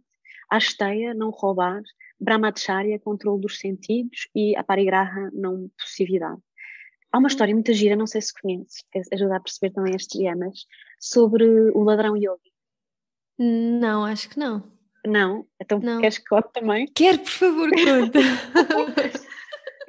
[0.51, 1.83] a asteia, não roubar,
[2.21, 6.41] brahmacharya, controle dos sentidos e a parigraha, não possessividade.
[7.13, 10.67] Há uma história muito gira, não sei se conheces, ajuda a perceber também estes yamas,
[10.99, 12.53] sobre o ladrão yogi.
[13.39, 14.63] Não, acho que não.
[15.05, 15.47] Não?
[15.61, 16.01] Então não.
[16.01, 16.87] queres que conte também?
[16.95, 18.19] Quero, por favor, conta.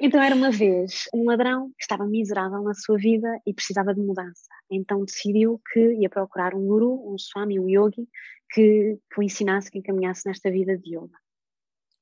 [0.00, 4.02] Então era uma vez um ladrão que estava miserável na sua vida e precisava de
[4.02, 4.48] mudança.
[4.70, 8.06] Então decidiu que ia procurar um guru, um swami, um yogi,
[8.50, 11.16] que, que o ensinasse, que encaminhasse nesta vida de yoga.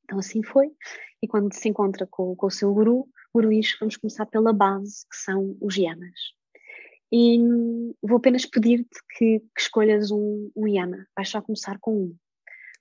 [0.04, 0.70] Então assim foi,
[1.22, 4.52] e quando se encontra com, com o seu guru, o guru diz vamos começar pela
[4.52, 6.34] base, que são os yamas.
[7.10, 7.38] E
[8.02, 12.16] vou apenas pedir-te que, que, escolhas um, um yama, vais só começar com um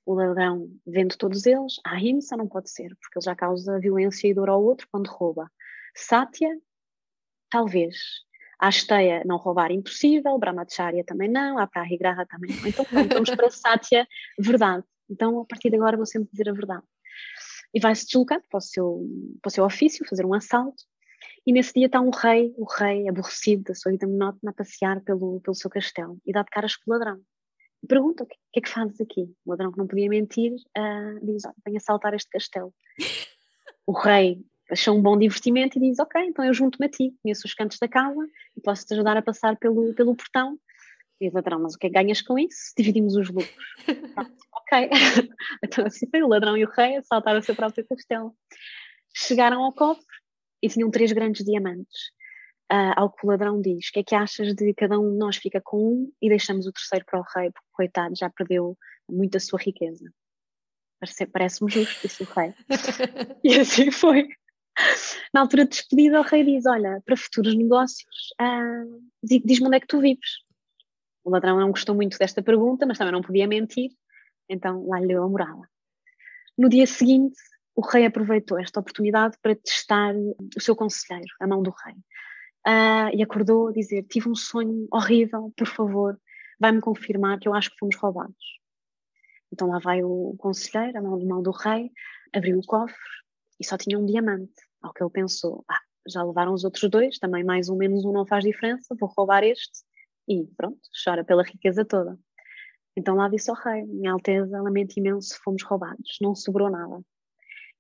[0.06, 4.28] o ladrão vende todos eles, a ahimsa não pode ser, porque ele já causa violência
[4.28, 5.50] e dor ao outro quando rouba.
[5.96, 6.50] Satya,
[7.50, 7.98] talvez.
[8.60, 10.38] Asteia, não roubar, impossível.
[10.38, 11.58] Brahmacharya também não.
[11.58, 12.68] A prahigraha também não.
[12.68, 14.84] Então, vamos para Satya, verdade.
[15.10, 16.84] Então, a partir de agora, vou sempre dizer a verdade.
[17.74, 19.06] E vai-se deslocar para o, seu,
[19.42, 20.84] para o seu ofício, fazer um assalto.
[21.46, 25.02] E nesse dia está um rei, o rei aborrecido da sua vida monótona, a passear
[25.02, 27.22] pelo, pelo seu castelo e dá de caras com o ladrão
[27.88, 29.34] pergunta o que, que, é que fazes aqui?
[29.46, 32.74] O ladrão que não podia mentir uh, diz: oh, venho assaltar este castelo.
[33.86, 37.46] o rei achou um bom divertimento e diz: Ok, então eu junto-me a ti, conheço
[37.46, 40.58] os cantos da casa e posso-te ajudar a passar pelo, pelo portão.
[41.20, 42.74] E o ladrão: Mas o que é que ganhas com isso?
[42.78, 43.56] Dividimos os lucros.
[44.72, 44.90] ok.
[45.64, 48.34] então assim foi o ladrão e o rei a saltar o seu próprio castelo.
[49.14, 50.06] Chegaram ao cofre
[50.62, 52.12] e tinham três grandes diamantes.
[52.72, 55.18] Uh, ao que o ladrão diz: O que é que achas de cada um de
[55.18, 58.78] nós fica com um e deixamos o terceiro para o rei, porque coitado já perdeu
[59.10, 60.10] muito a sua riqueza?
[61.34, 62.54] Parece-me justo, disse o rei.
[63.44, 64.30] e assim foi.
[65.34, 68.06] Na altura de despedida, o rei diz: Olha, para futuros negócios,
[68.40, 70.30] uh, diz-me onde é que tu vives.
[71.26, 73.92] O ladrão não gostou muito desta pergunta, mas também não podia mentir,
[74.52, 75.68] então lá lhe deu a morala.
[76.58, 77.40] No dia seguinte,
[77.76, 81.96] o rei aproveitou esta oportunidade para testar o seu conselheiro, a mão do rei.
[82.68, 86.20] Uh, e acordou a dizer: Tive um sonho horrível, por favor,
[86.60, 88.60] vai-me confirmar que eu acho que fomos roubados.
[89.52, 91.90] Então lá vai o conselheiro, a mão de mão do rei,
[92.34, 92.96] abriu o cofre
[93.60, 94.54] e só tinha um diamante.
[94.82, 98.12] Ao que ele pensou: ah, já levaram os outros dois, também mais um menos um
[98.12, 99.80] não faz diferença, vou roubar este.
[100.28, 102.20] E pronto, chora pela riqueza toda.
[102.98, 107.02] Então lá disse ao rei: Minha Alteza, lamento imenso, fomos roubados, não sobrou nada.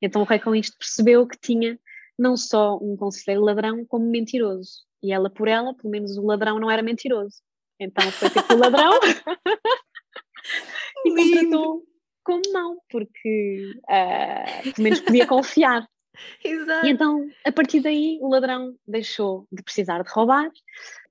[0.02, 1.80] Então o rei com isto percebeu que tinha
[2.17, 4.86] não só um conselheiro ladrão, como mentiroso.
[5.04, 7.41] E ela por ela, pelo menos o ladrão não era mentiroso.
[7.80, 8.93] Então foi tipo o ladrão
[11.06, 11.84] e contratou
[12.24, 15.88] como não, porque uh, pelo menos podia confiar.
[16.43, 16.86] Exato.
[16.86, 20.50] E então, a partir daí, o ladrão deixou de precisar de roubar,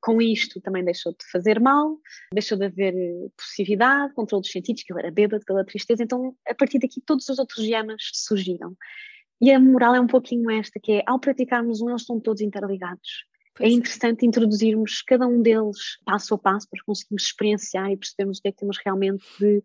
[0.00, 1.98] com isto também deixou de fazer mal,
[2.32, 2.94] deixou de haver
[3.36, 7.28] possessividade, controle dos sentidos, que ele era bêbado pela tristeza, então a partir daqui todos
[7.28, 8.76] os outros gemas surgiram.
[9.40, 12.42] E a moral é um pouquinho esta, que é, ao praticarmos um, eles estão todos
[12.42, 13.24] interligados.
[13.54, 14.26] É pois é interessante é.
[14.26, 18.52] introduzirmos cada um deles passo a passo para conseguirmos experienciar e percebermos o que é
[18.52, 19.62] que temos realmente de,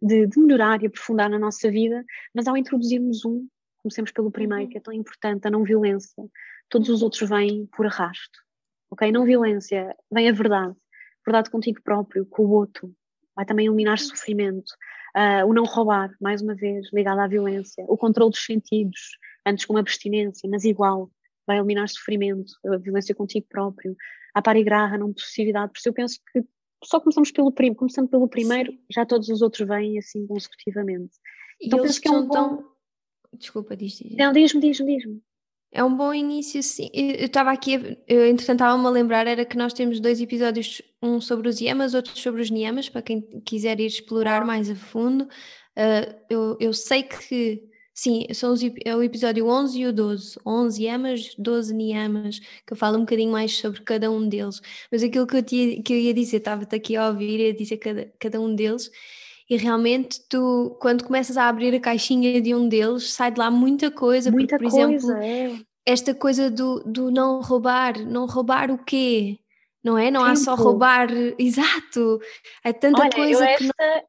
[0.00, 3.48] de, de melhorar e aprofundar na nossa vida, mas ao introduzirmos um,
[3.86, 4.70] comecemos pelo primeiro, uhum.
[4.70, 6.24] que é tão importante, a não violência.
[6.68, 8.38] Todos os outros vêm por arrasto,
[8.90, 9.12] ok?
[9.12, 10.74] Não violência, vem a verdade.
[11.24, 12.92] Verdade contigo próprio, com o outro.
[13.34, 14.72] Vai também eliminar sofrimento.
[15.16, 17.84] Uh, o não roubar, mais uma vez, ligado à violência.
[17.88, 19.00] O controle dos sentidos,
[19.46, 21.10] antes com abstinência, mas igual
[21.46, 23.96] vai eliminar sofrimento, a violência contigo próprio,
[24.34, 25.72] a parigraha, a não possessividade.
[25.72, 26.44] Por isso eu penso que
[26.84, 28.78] só começamos pelo primeiro, começando pelo primeiro, Sim.
[28.90, 31.14] já todos os outros vêm assim consecutivamente.
[31.60, 32.32] E então penso que é um bom...
[32.32, 32.75] Tão...
[33.38, 34.16] Desculpa, diz, diz.
[34.16, 35.22] Não, diz-me, diz-me, diz-me.
[35.72, 36.88] É um bom início, sim.
[36.94, 41.20] Eu estava aqui, eu, entretanto estava-me a lembrar, era que nós temos dois episódios, um
[41.20, 45.24] sobre os yamas, outro sobre os niyamas, para quem quiser ir explorar mais a fundo.
[45.24, 47.68] Uh, eu, eu sei que
[47.98, 50.38] Sim, são os, é o episódio 11 e o 12.
[50.44, 54.60] 11 yamas, 12 niyamas, que eu falo um bocadinho mais sobre cada um deles.
[54.92, 57.78] Mas aquilo que eu, te, que eu ia dizer, estava-te aqui a ouvir, ia dizer
[57.78, 58.90] cada, cada um deles.
[59.48, 63.50] E realmente tu, quando começas a abrir a caixinha de um deles, sai de lá
[63.50, 64.30] muita coisa.
[64.30, 65.60] Muita porque, por coisa, exemplo, é.
[65.84, 69.38] esta coisa do, do não roubar, não roubar o quê?
[69.84, 70.10] Não é?
[70.10, 70.32] Não Tempo.
[70.32, 72.18] há só roubar, exato.
[72.64, 74.02] É tanta Olha, coisa eu esta, não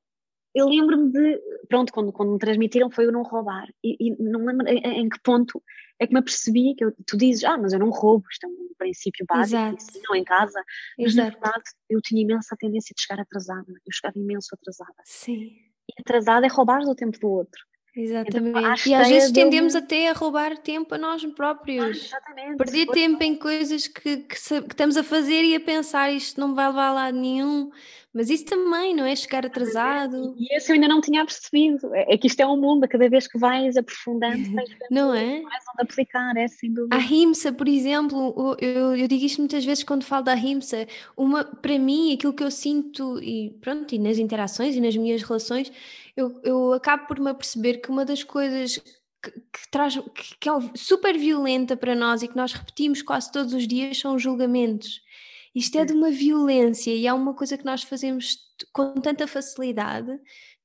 [0.57, 4.43] eu lembro-me de, pronto, quando, quando me transmitiram foi eu não roubar, e, e não
[4.43, 5.61] lembro em, em, que ponto
[5.99, 8.49] é que me apercebi que eu, tu dizes, ah, mas eu não roubo, isto é
[8.49, 10.63] um princípio básico, não em casa,
[10.97, 11.27] mas Exato.
[11.27, 15.01] na verdade eu tinha imensa tendência de chegar atrasada, eu chegava imenso atrasada.
[15.03, 15.51] Sim.
[15.89, 17.61] E atrasada é roubar do tempo do outro.
[17.95, 18.59] Exatamente.
[18.59, 21.83] Então, e às vezes tendemos até a roubar tempo a nós próprios.
[21.83, 22.57] Ah, exatamente.
[22.57, 26.53] Perder tempo em coisas que, que, que, estamos a fazer e a pensar isto não
[26.53, 27.71] vai levar a lado nenhum.
[28.17, 29.15] Mas isso também, não é?
[29.15, 30.35] Chegar atrasado.
[30.39, 31.93] E isso eu ainda não tinha percebido.
[31.93, 35.41] É, é que isto é um mundo, cada vez que vais aprofundando, vais não é?
[35.41, 36.95] mais onde aplicar, é sem dúvida.
[36.95, 41.45] A rimsa, por exemplo, eu, eu digo isto muitas vezes quando falo da rimsa, uma,
[41.45, 45.71] para mim, aquilo que eu sinto, e pronto, e nas interações e nas minhas relações,
[46.15, 48.79] eu, eu acabo por me aperceber que uma das coisas
[49.21, 53.31] que, que, traz, que, que é super violenta para nós e que nós repetimos quase
[53.31, 55.05] todos os dias são os julgamentos.
[55.57, 58.37] Isto é de uma violência e é uma coisa que nós fazemos
[58.71, 60.07] com tanta facilidade,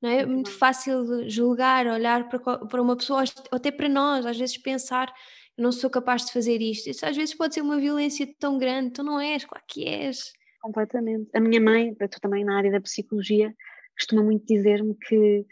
[0.02, 0.18] não é?
[0.18, 4.58] é muito fácil julgar, olhar para, para uma pessoa, ou até para nós, às vezes
[4.58, 5.10] pensar,
[5.56, 6.90] não sou capaz de fazer isto.
[6.90, 10.30] Isso às vezes pode ser uma violência tão grande, tu não és, claro que és.
[10.60, 11.30] Completamente.
[11.34, 13.54] A minha mãe, tu também na área da psicologia,
[13.96, 15.46] costuma muito dizer-me que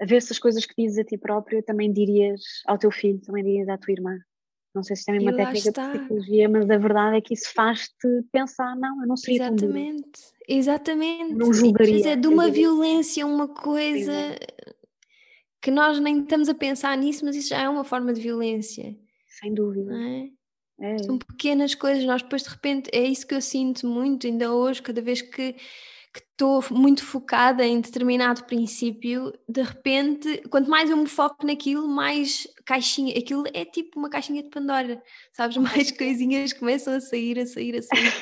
[0.00, 3.20] a ver se as coisas que dizes a ti próprio também dirias ao teu filho,
[3.20, 4.18] também dirias à tua irmã.
[4.74, 7.52] Não sei se também é uma técnica de psicologia, mas a verdade é que isso
[7.52, 11.34] faz-te pensar, não, eu não seria Exatamente, exatamente.
[11.34, 12.10] Não julgaria.
[12.10, 14.38] é de uma violência, uma coisa é.
[15.60, 18.96] que nós nem estamos a pensar nisso, mas isso já é uma forma de violência.
[19.26, 19.92] Sem dúvida.
[19.92, 20.28] É?
[20.80, 20.98] É.
[20.98, 24.80] São pequenas coisas, nós depois de repente, é isso que eu sinto muito, ainda hoje,
[24.80, 25.56] cada vez que
[26.12, 31.86] que estou muito focada em determinado princípio, de repente, quanto mais eu me foco naquilo,
[31.86, 35.00] mais caixinha, aquilo é tipo uma caixinha de Pandora,
[35.32, 35.56] sabes?
[35.58, 38.12] Mais coisinhas começam a sair, a sair, a sair.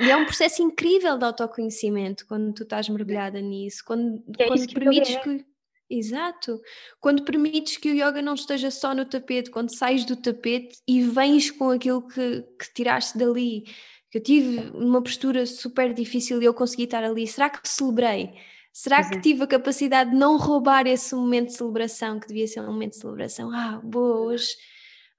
[0.00, 4.66] E é um processo incrível de autoconhecimento quando tu estás mergulhada nisso, quando, é quando
[4.66, 5.44] que permites que.
[5.90, 6.60] Exato.
[7.00, 11.00] Quando permites que o yoga não esteja só no tapete, quando sais do tapete e
[11.00, 13.64] vens com aquilo que, que tiraste dali,
[14.10, 18.34] que eu tive uma postura super difícil e eu consegui estar ali, será que celebrei?
[18.72, 19.20] Será que é.
[19.20, 22.92] tive a capacidade de não roubar esse momento de celebração, que devia ser um momento
[22.92, 23.50] de celebração?
[23.52, 24.54] Ah, boa, hoje,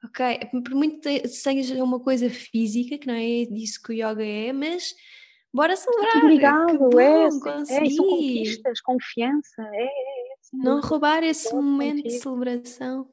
[0.04, 4.26] ok, por muito que seja uma coisa física, que não é disso que o yoga
[4.26, 4.96] é, mas
[5.54, 6.24] bora celebrar.
[6.24, 7.30] Obrigado, bom, é, é,
[7.90, 9.90] são conquistas, confiança, é, é
[10.54, 13.08] não roubar esse momento de celebração.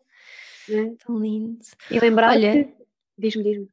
[0.69, 0.91] É.
[1.05, 1.59] Tão lindo.
[1.91, 2.86] E lembrar Olha, que...
[3.19, 3.69] Diz-me, diz-me.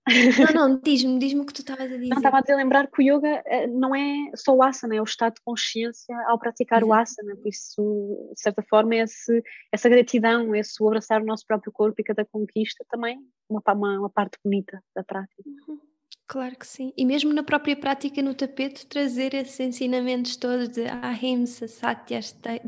[0.53, 2.07] Não, não, diz-me, diz-me o que tu estavas a dizer.
[2.07, 5.01] Não, estava a dizer, lembrar que o yoga eh, não é só o asana, é
[5.01, 6.91] o estado de consciência ao praticar Exato.
[6.91, 11.71] o asana, por isso, de certa forma, esse, essa gratidão, esse abraçar o nosso próprio
[11.71, 13.19] corpo e cada conquista também
[13.49, 15.43] uma, uma, uma parte bonita da prática.
[15.45, 15.92] Uhum.
[16.27, 16.93] Claro que sim.
[16.97, 22.21] E mesmo na própria prática no tapete, trazer esses ensinamentos todos de ahimsa, satya,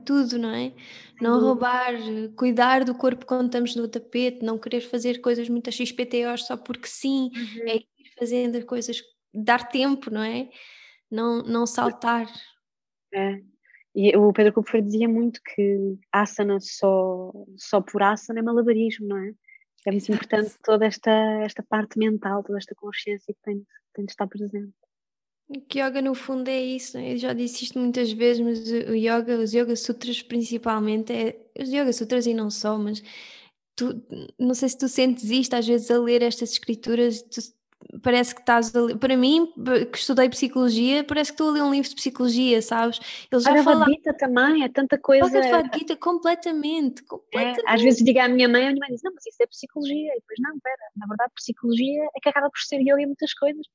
[0.06, 0.74] tudo, não é?
[1.22, 1.46] Não uhum.
[1.46, 1.94] roubar,
[2.36, 6.88] cuidar do corpo quando estamos no tapete, não querer fazer coisas muito XPTOs só porque
[6.88, 7.70] sim, uhum.
[7.70, 9.02] é ir fazendo as coisas,
[9.34, 10.50] dar tempo, não é?
[11.10, 12.28] Não, não saltar.
[13.14, 13.40] É.
[13.96, 19.18] E o Pedro Kupfer dizia muito que asana só, só por asana é malabarismo, não
[19.18, 19.34] é?
[19.86, 21.12] É muito importante toda esta,
[21.44, 24.74] esta parte mental, toda esta consciência que tem, tem de estar presente.
[25.70, 27.14] Que yoga no fundo é isso, é?
[27.14, 31.70] eu já disse isto muitas vezes, mas o yoga, os yoga sutras principalmente, é, os
[31.70, 33.04] yoga sutras e não só, mas
[33.76, 34.04] tu,
[34.40, 37.42] não sei se tu sentes isto às vezes a ler estas escrituras, tu
[38.02, 39.52] parece que estás a ler, para mim,
[39.92, 43.00] que estudei psicologia, parece que estou a ler um livro de psicologia, sabes?
[43.32, 43.86] Eles já falam...
[44.18, 45.24] Também, é tanta coisa.
[45.26, 47.04] Completamente, completamente.
[47.34, 49.48] É, às vezes digo à minha mãe, a minha mãe diz, não, mas isso é
[49.48, 53.08] psicologia, e depois, não, pera, na verdade psicologia é que acaba por ser yoga em
[53.08, 53.66] muitas coisas.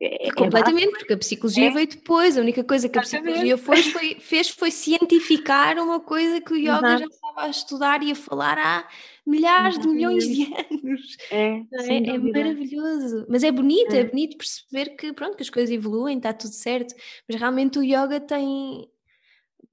[0.00, 1.70] É, é completamente, porque a psicologia é.
[1.70, 6.40] veio depois, a única coisa que a psicologia foi, foi, fez foi cientificar uma coisa
[6.40, 6.98] que o yoga Exato.
[6.98, 8.88] já estava a estudar e a falar há
[9.26, 11.16] milhares de milhões de anos.
[11.30, 13.26] É, é, é, maravilhoso.
[13.28, 14.00] Mas é bonito, é.
[14.00, 14.04] é.
[14.04, 16.94] bonito perceber que, pronto, que as coisas evoluem, está tudo certo.
[17.28, 18.88] Mas realmente o yoga tem.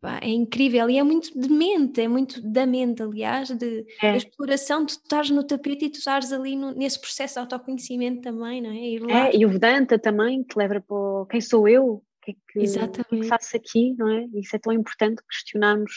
[0.06, 4.16] Pá, é incrível e é muito de mente, é muito da mente, aliás, de é.
[4.18, 4.86] exploração.
[4.86, 8.72] Tu estás no tapete e tu estás ali no, nesse processo de autoconhecimento também, não
[8.72, 9.30] é?
[9.30, 12.60] É, e o Vedanta também, que leva para quem sou eu, o que, é que,
[12.60, 13.10] Exatamente.
[13.10, 14.28] que, é que faço aqui, não é?
[14.36, 15.91] Isso é tão importante questionarmos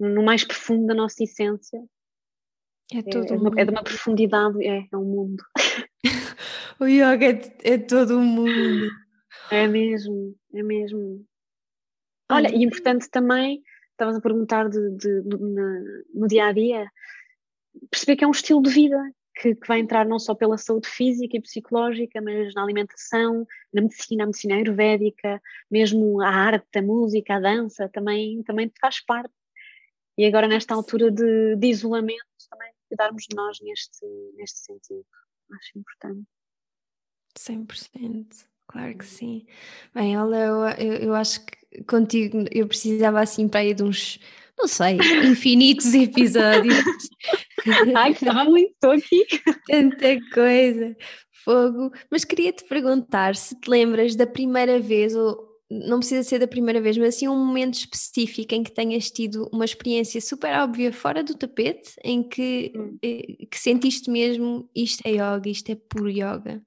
[0.00, 1.80] no mais profundo da nossa essência
[2.92, 5.42] é, todo é, é, uma, é de uma profundidade, é, é um mundo.
[6.78, 8.88] o yoga é, é todo um mundo.
[9.50, 11.24] É mesmo, é mesmo.
[12.30, 13.62] Olha, e importante também,
[13.92, 15.80] estavas a perguntar de, de, de na,
[16.14, 16.90] no dia a dia,
[17.90, 18.98] perceber que é um estilo de vida
[19.36, 23.82] que, que, vai entrar não só pela saúde física e psicológica, mas na alimentação, na
[23.82, 29.32] medicina, a medicina ayurvédica, mesmo a arte, a música, a dança, também, também faz parte.
[30.18, 35.04] E agora, nesta altura de, de isolamento, também cuidarmos de nós neste, neste sentido.
[35.52, 36.26] Acho importante.
[37.38, 39.46] 100%, claro que sim.
[39.94, 44.18] Bem, olha, eu, eu, eu acho que contigo eu precisava assim para ir de uns,
[44.58, 46.74] não sei, infinitos episódios.
[47.96, 49.26] Ai, estava muito, estou aqui.
[49.66, 50.96] Tanta coisa,
[51.44, 51.92] fogo.
[52.10, 56.46] Mas queria te perguntar se te lembras da primeira vez ou não precisa ser da
[56.46, 60.92] primeira vez, mas assim um momento específico em que tenhas tido uma experiência super óbvia
[60.92, 62.96] fora do tapete, em que, hum.
[63.02, 66.62] Eh, que sentiste mesmo isto é yoga, isto é puro yoga.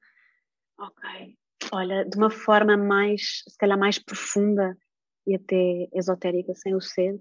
[0.78, 1.36] Ok.
[1.72, 4.78] Olha, de uma forma mais, se calhar mais profunda
[5.30, 7.20] e até esotérica, sem o ser,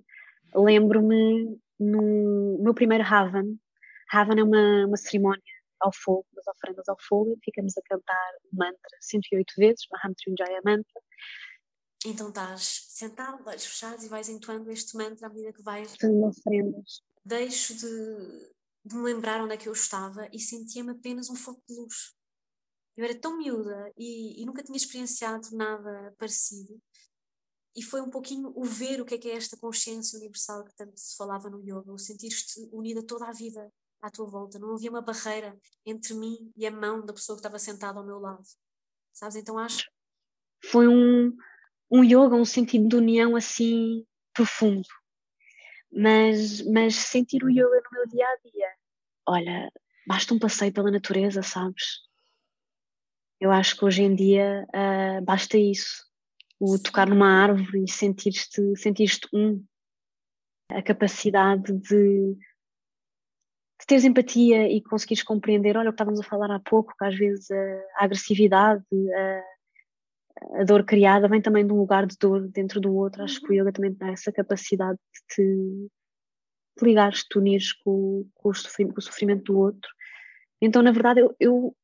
[0.54, 3.56] lembro-me no meu primeiro Havan.
[4.12, 5.42] Havan é uma, uma cerimónia
[5.80, 10.60] ao fogo, das oferendas ao fogo, e ficamos a cantar o mantra 108 vezes, Mahamrityunjaya
[10.64, 11.00] Mantra,
[12.06, 16.26] então estás sentado, olhos fechados e vais entoando este mantra à medida que vais fazendo
[16.26, 17.02] ofrendas.
[17.24, 18.52] Deixo de,
[18.84, 22.14] de me lembrar onde é que eu estava e sentia-me apenas um foco de luz.
[22.96, 26.80] Eu era tão miúda e, e, nunca tinha experienciado nada parecido.
[27.78, 30.74] E foi um pouquinho o ver o que é que é esta consciência universal que
[30.74, 33.72] tanto se falava no yoga, o sentir-te unida toda a vida
[34.02, 34.58] à tua volta.
[34.58, 35.56] Não havia uma barreira
[35.86, 38.42] entre mim e a mão da pessoa que estava sentada ao meu lado.
[39.12, 39.36] Sabes?
[39.36, 39.88] Então acho.
[40.64, 41.36] Foi um,
[41.88, 44.04] um yoga, um sentido de união assim
[44.34, 44.88] profundo.
[45.92, 48.72] Mas, mas sentir o yoga no meu dia a dia,
[49.24, 49.72] olha,
[50.04, 52.00] basta um passeio pela natureza, sabes?
[53.40, 56.07] Eu acho que hoje em dia uh, basta isso.
[56.60, 56.82] O Sim.
[56.82, 59.64] tocar numa árvore e sentir-te sentir um.
[60.70, 62.34] A capacidade de,
[63.80, 67.04] de teres empatia e conseguires compreender, olha o que estávamos a falar há pouco, que
[67.04, 67.54] às vezes a,
[67.96, 68.84] a agressividade,
[69.14, 73.22] a, a dor criada vem também de um lugar de dor dentro do outro.
[73.22, 73.60] Acho que o uhum.
[73.62, 75.90] yoga também dá essa capacidade de te,
[76.78, 79.90] te ligares, te unires com, com, o sofrimento, com, o sofrimento, do outro.
[80.60, 81.76] Então, na verdade, eu, eu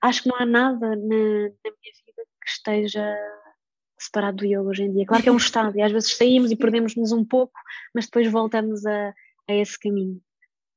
[0.00, 3.16] acho que não há nada na, na, minha vida que esteja
[4.04, 5.06] separado do yoga hoje em dia.
[5.06, 7.52] Claro que é um estado, e às vezes saímos e perdemos-nos um pouco,
[7.94, 9.14] mas depois voltamos a,
[9.48, 10.20] a esse caminho.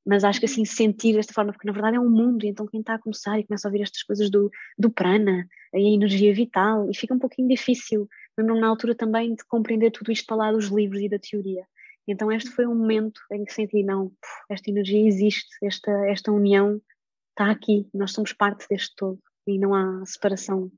[0.05, 2.65] Mas acho que assim sentir desta forma, porque na verdade é um mundo, e então
[2.65, 6.33] quem está a começar e começa a ouvir estas coisas do, do prana, a energia
[6.33, 8.07] vital, e fica um pouquinho difícil,
[8.37, 11.65] lembro-me na altura também de compreender tudo isto para lá dos livros e da teoria.
[12.07, 14.11] Então este foi um momento em que senti, não,
[14.49, 16.81] esta energia existe, esta, esta união
[17.31, 20.71] está aqui, nós somos parte deste todo e não há separação.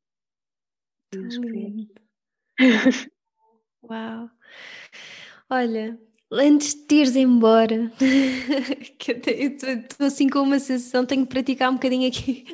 [3.84, 4.30] Uau!
[5.50, 5.98] Olha,
[6.32, 7.92] antes de te ires embora,
[9.00, 12.46] que estou assim com uma sensação, tenho que praticar um bocadinho aqui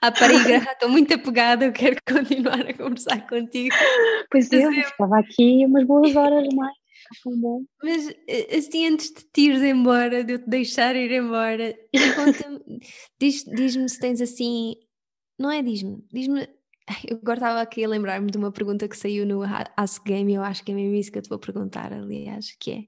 [0.00, 3.74] à parigra, estou muito apegada, eu quero continuar a conversar contigo.
[4.30, 6.76] Pois é, eu ficava aqui umas boas horas mais.
[7.82, 11.74] Mas eh, assim, antes de te ires embora, de eu te deixar ir embora,
[13.20, 14.74] diz-me diz se tens assim,
[15.38, 16.48] não é diz-me, diz-me
[17.08, 19.42] eu agora estava aqui a lembrar-me de uma pergunta que saiu no
[19.76, 22.70] Ask Game, eu acho que é mesmo isso que eu te vou perguntar, aliás, que
[22.72, 22.84] é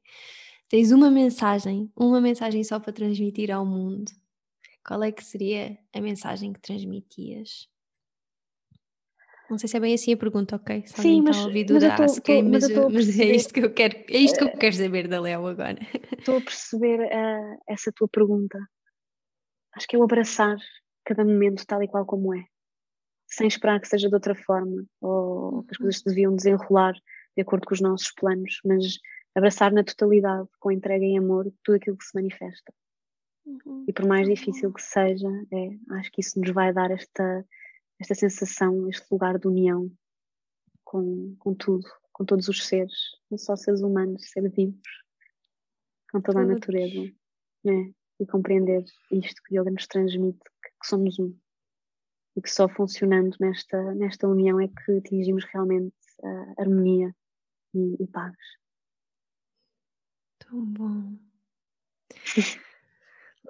[0.69, 4.11] tens uma mensagem, uma mensagem só para transmitir ao mundo.
[4.87, 7.69] Qual é que seria a mensagem que transmitias?
[9.49, 10.85] Não sei se é bem assim a pergunta, ok?
[10.87, 13.97] Se Sim, mas, ouvido mas, Ask Game, mas, mas, mas é isto que eu quero,
[14.11, 15.79] é isto que eu quero saber da Léo agora.
[16.19, 18.59] Estou a perceber uh, essa tua pergunta.
[19.77, 20.57] Acho que é o abraçar
[21.05, 22.45] cada momento tal e qual como é
[23.27, 26.95] sem esperar que seja de outra forma ou que as coisas se deviam desenrolar
[27.37, 28.99] de acordo com os nossos planos, mas
[29.35, 32.73] abraçar na totalidade, com entrega e amor, tudo aquilo que se manifesta.
[33.45, 33.85] Uhum.
[33.89, 37.45] E por mais difícil que seja, é, acho que isso nos vai dar esta,
[38.01, 39.91] esta sensação, este lugar de união
[40.85, 42.95] com, com tudo, com todos os seres,
[43.31, 44.89] não só seres humanos, seres vivos,
[46.11, 47.13] com toda a natureza.
[47.65, 47.93] Né?
[48.21, 51.37] E compreender isto que o yoga nos transmite, que, que somos um
[52.37, 57.15] e que só funcionando nesta, nesta união é que atingimos realmente a harmonia
[57.75, 58.37] e, e paz.
[60.39, 61.17] Tão bom.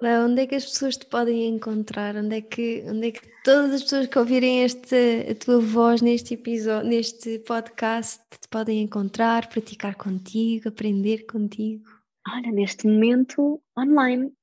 [0.01, 2.17] Léo, onde é que as pessoas te podem encontrar?
[2.17, 6.01] Onde é que, onde é que todas as pessoas que ouvirem este, a tua voz
[6.01, 11.94] neste episódio, neste podcast, te podem encontrar, praticar contigo, aprender contigo?
[12.27, 14.33] Olha, neste momento online.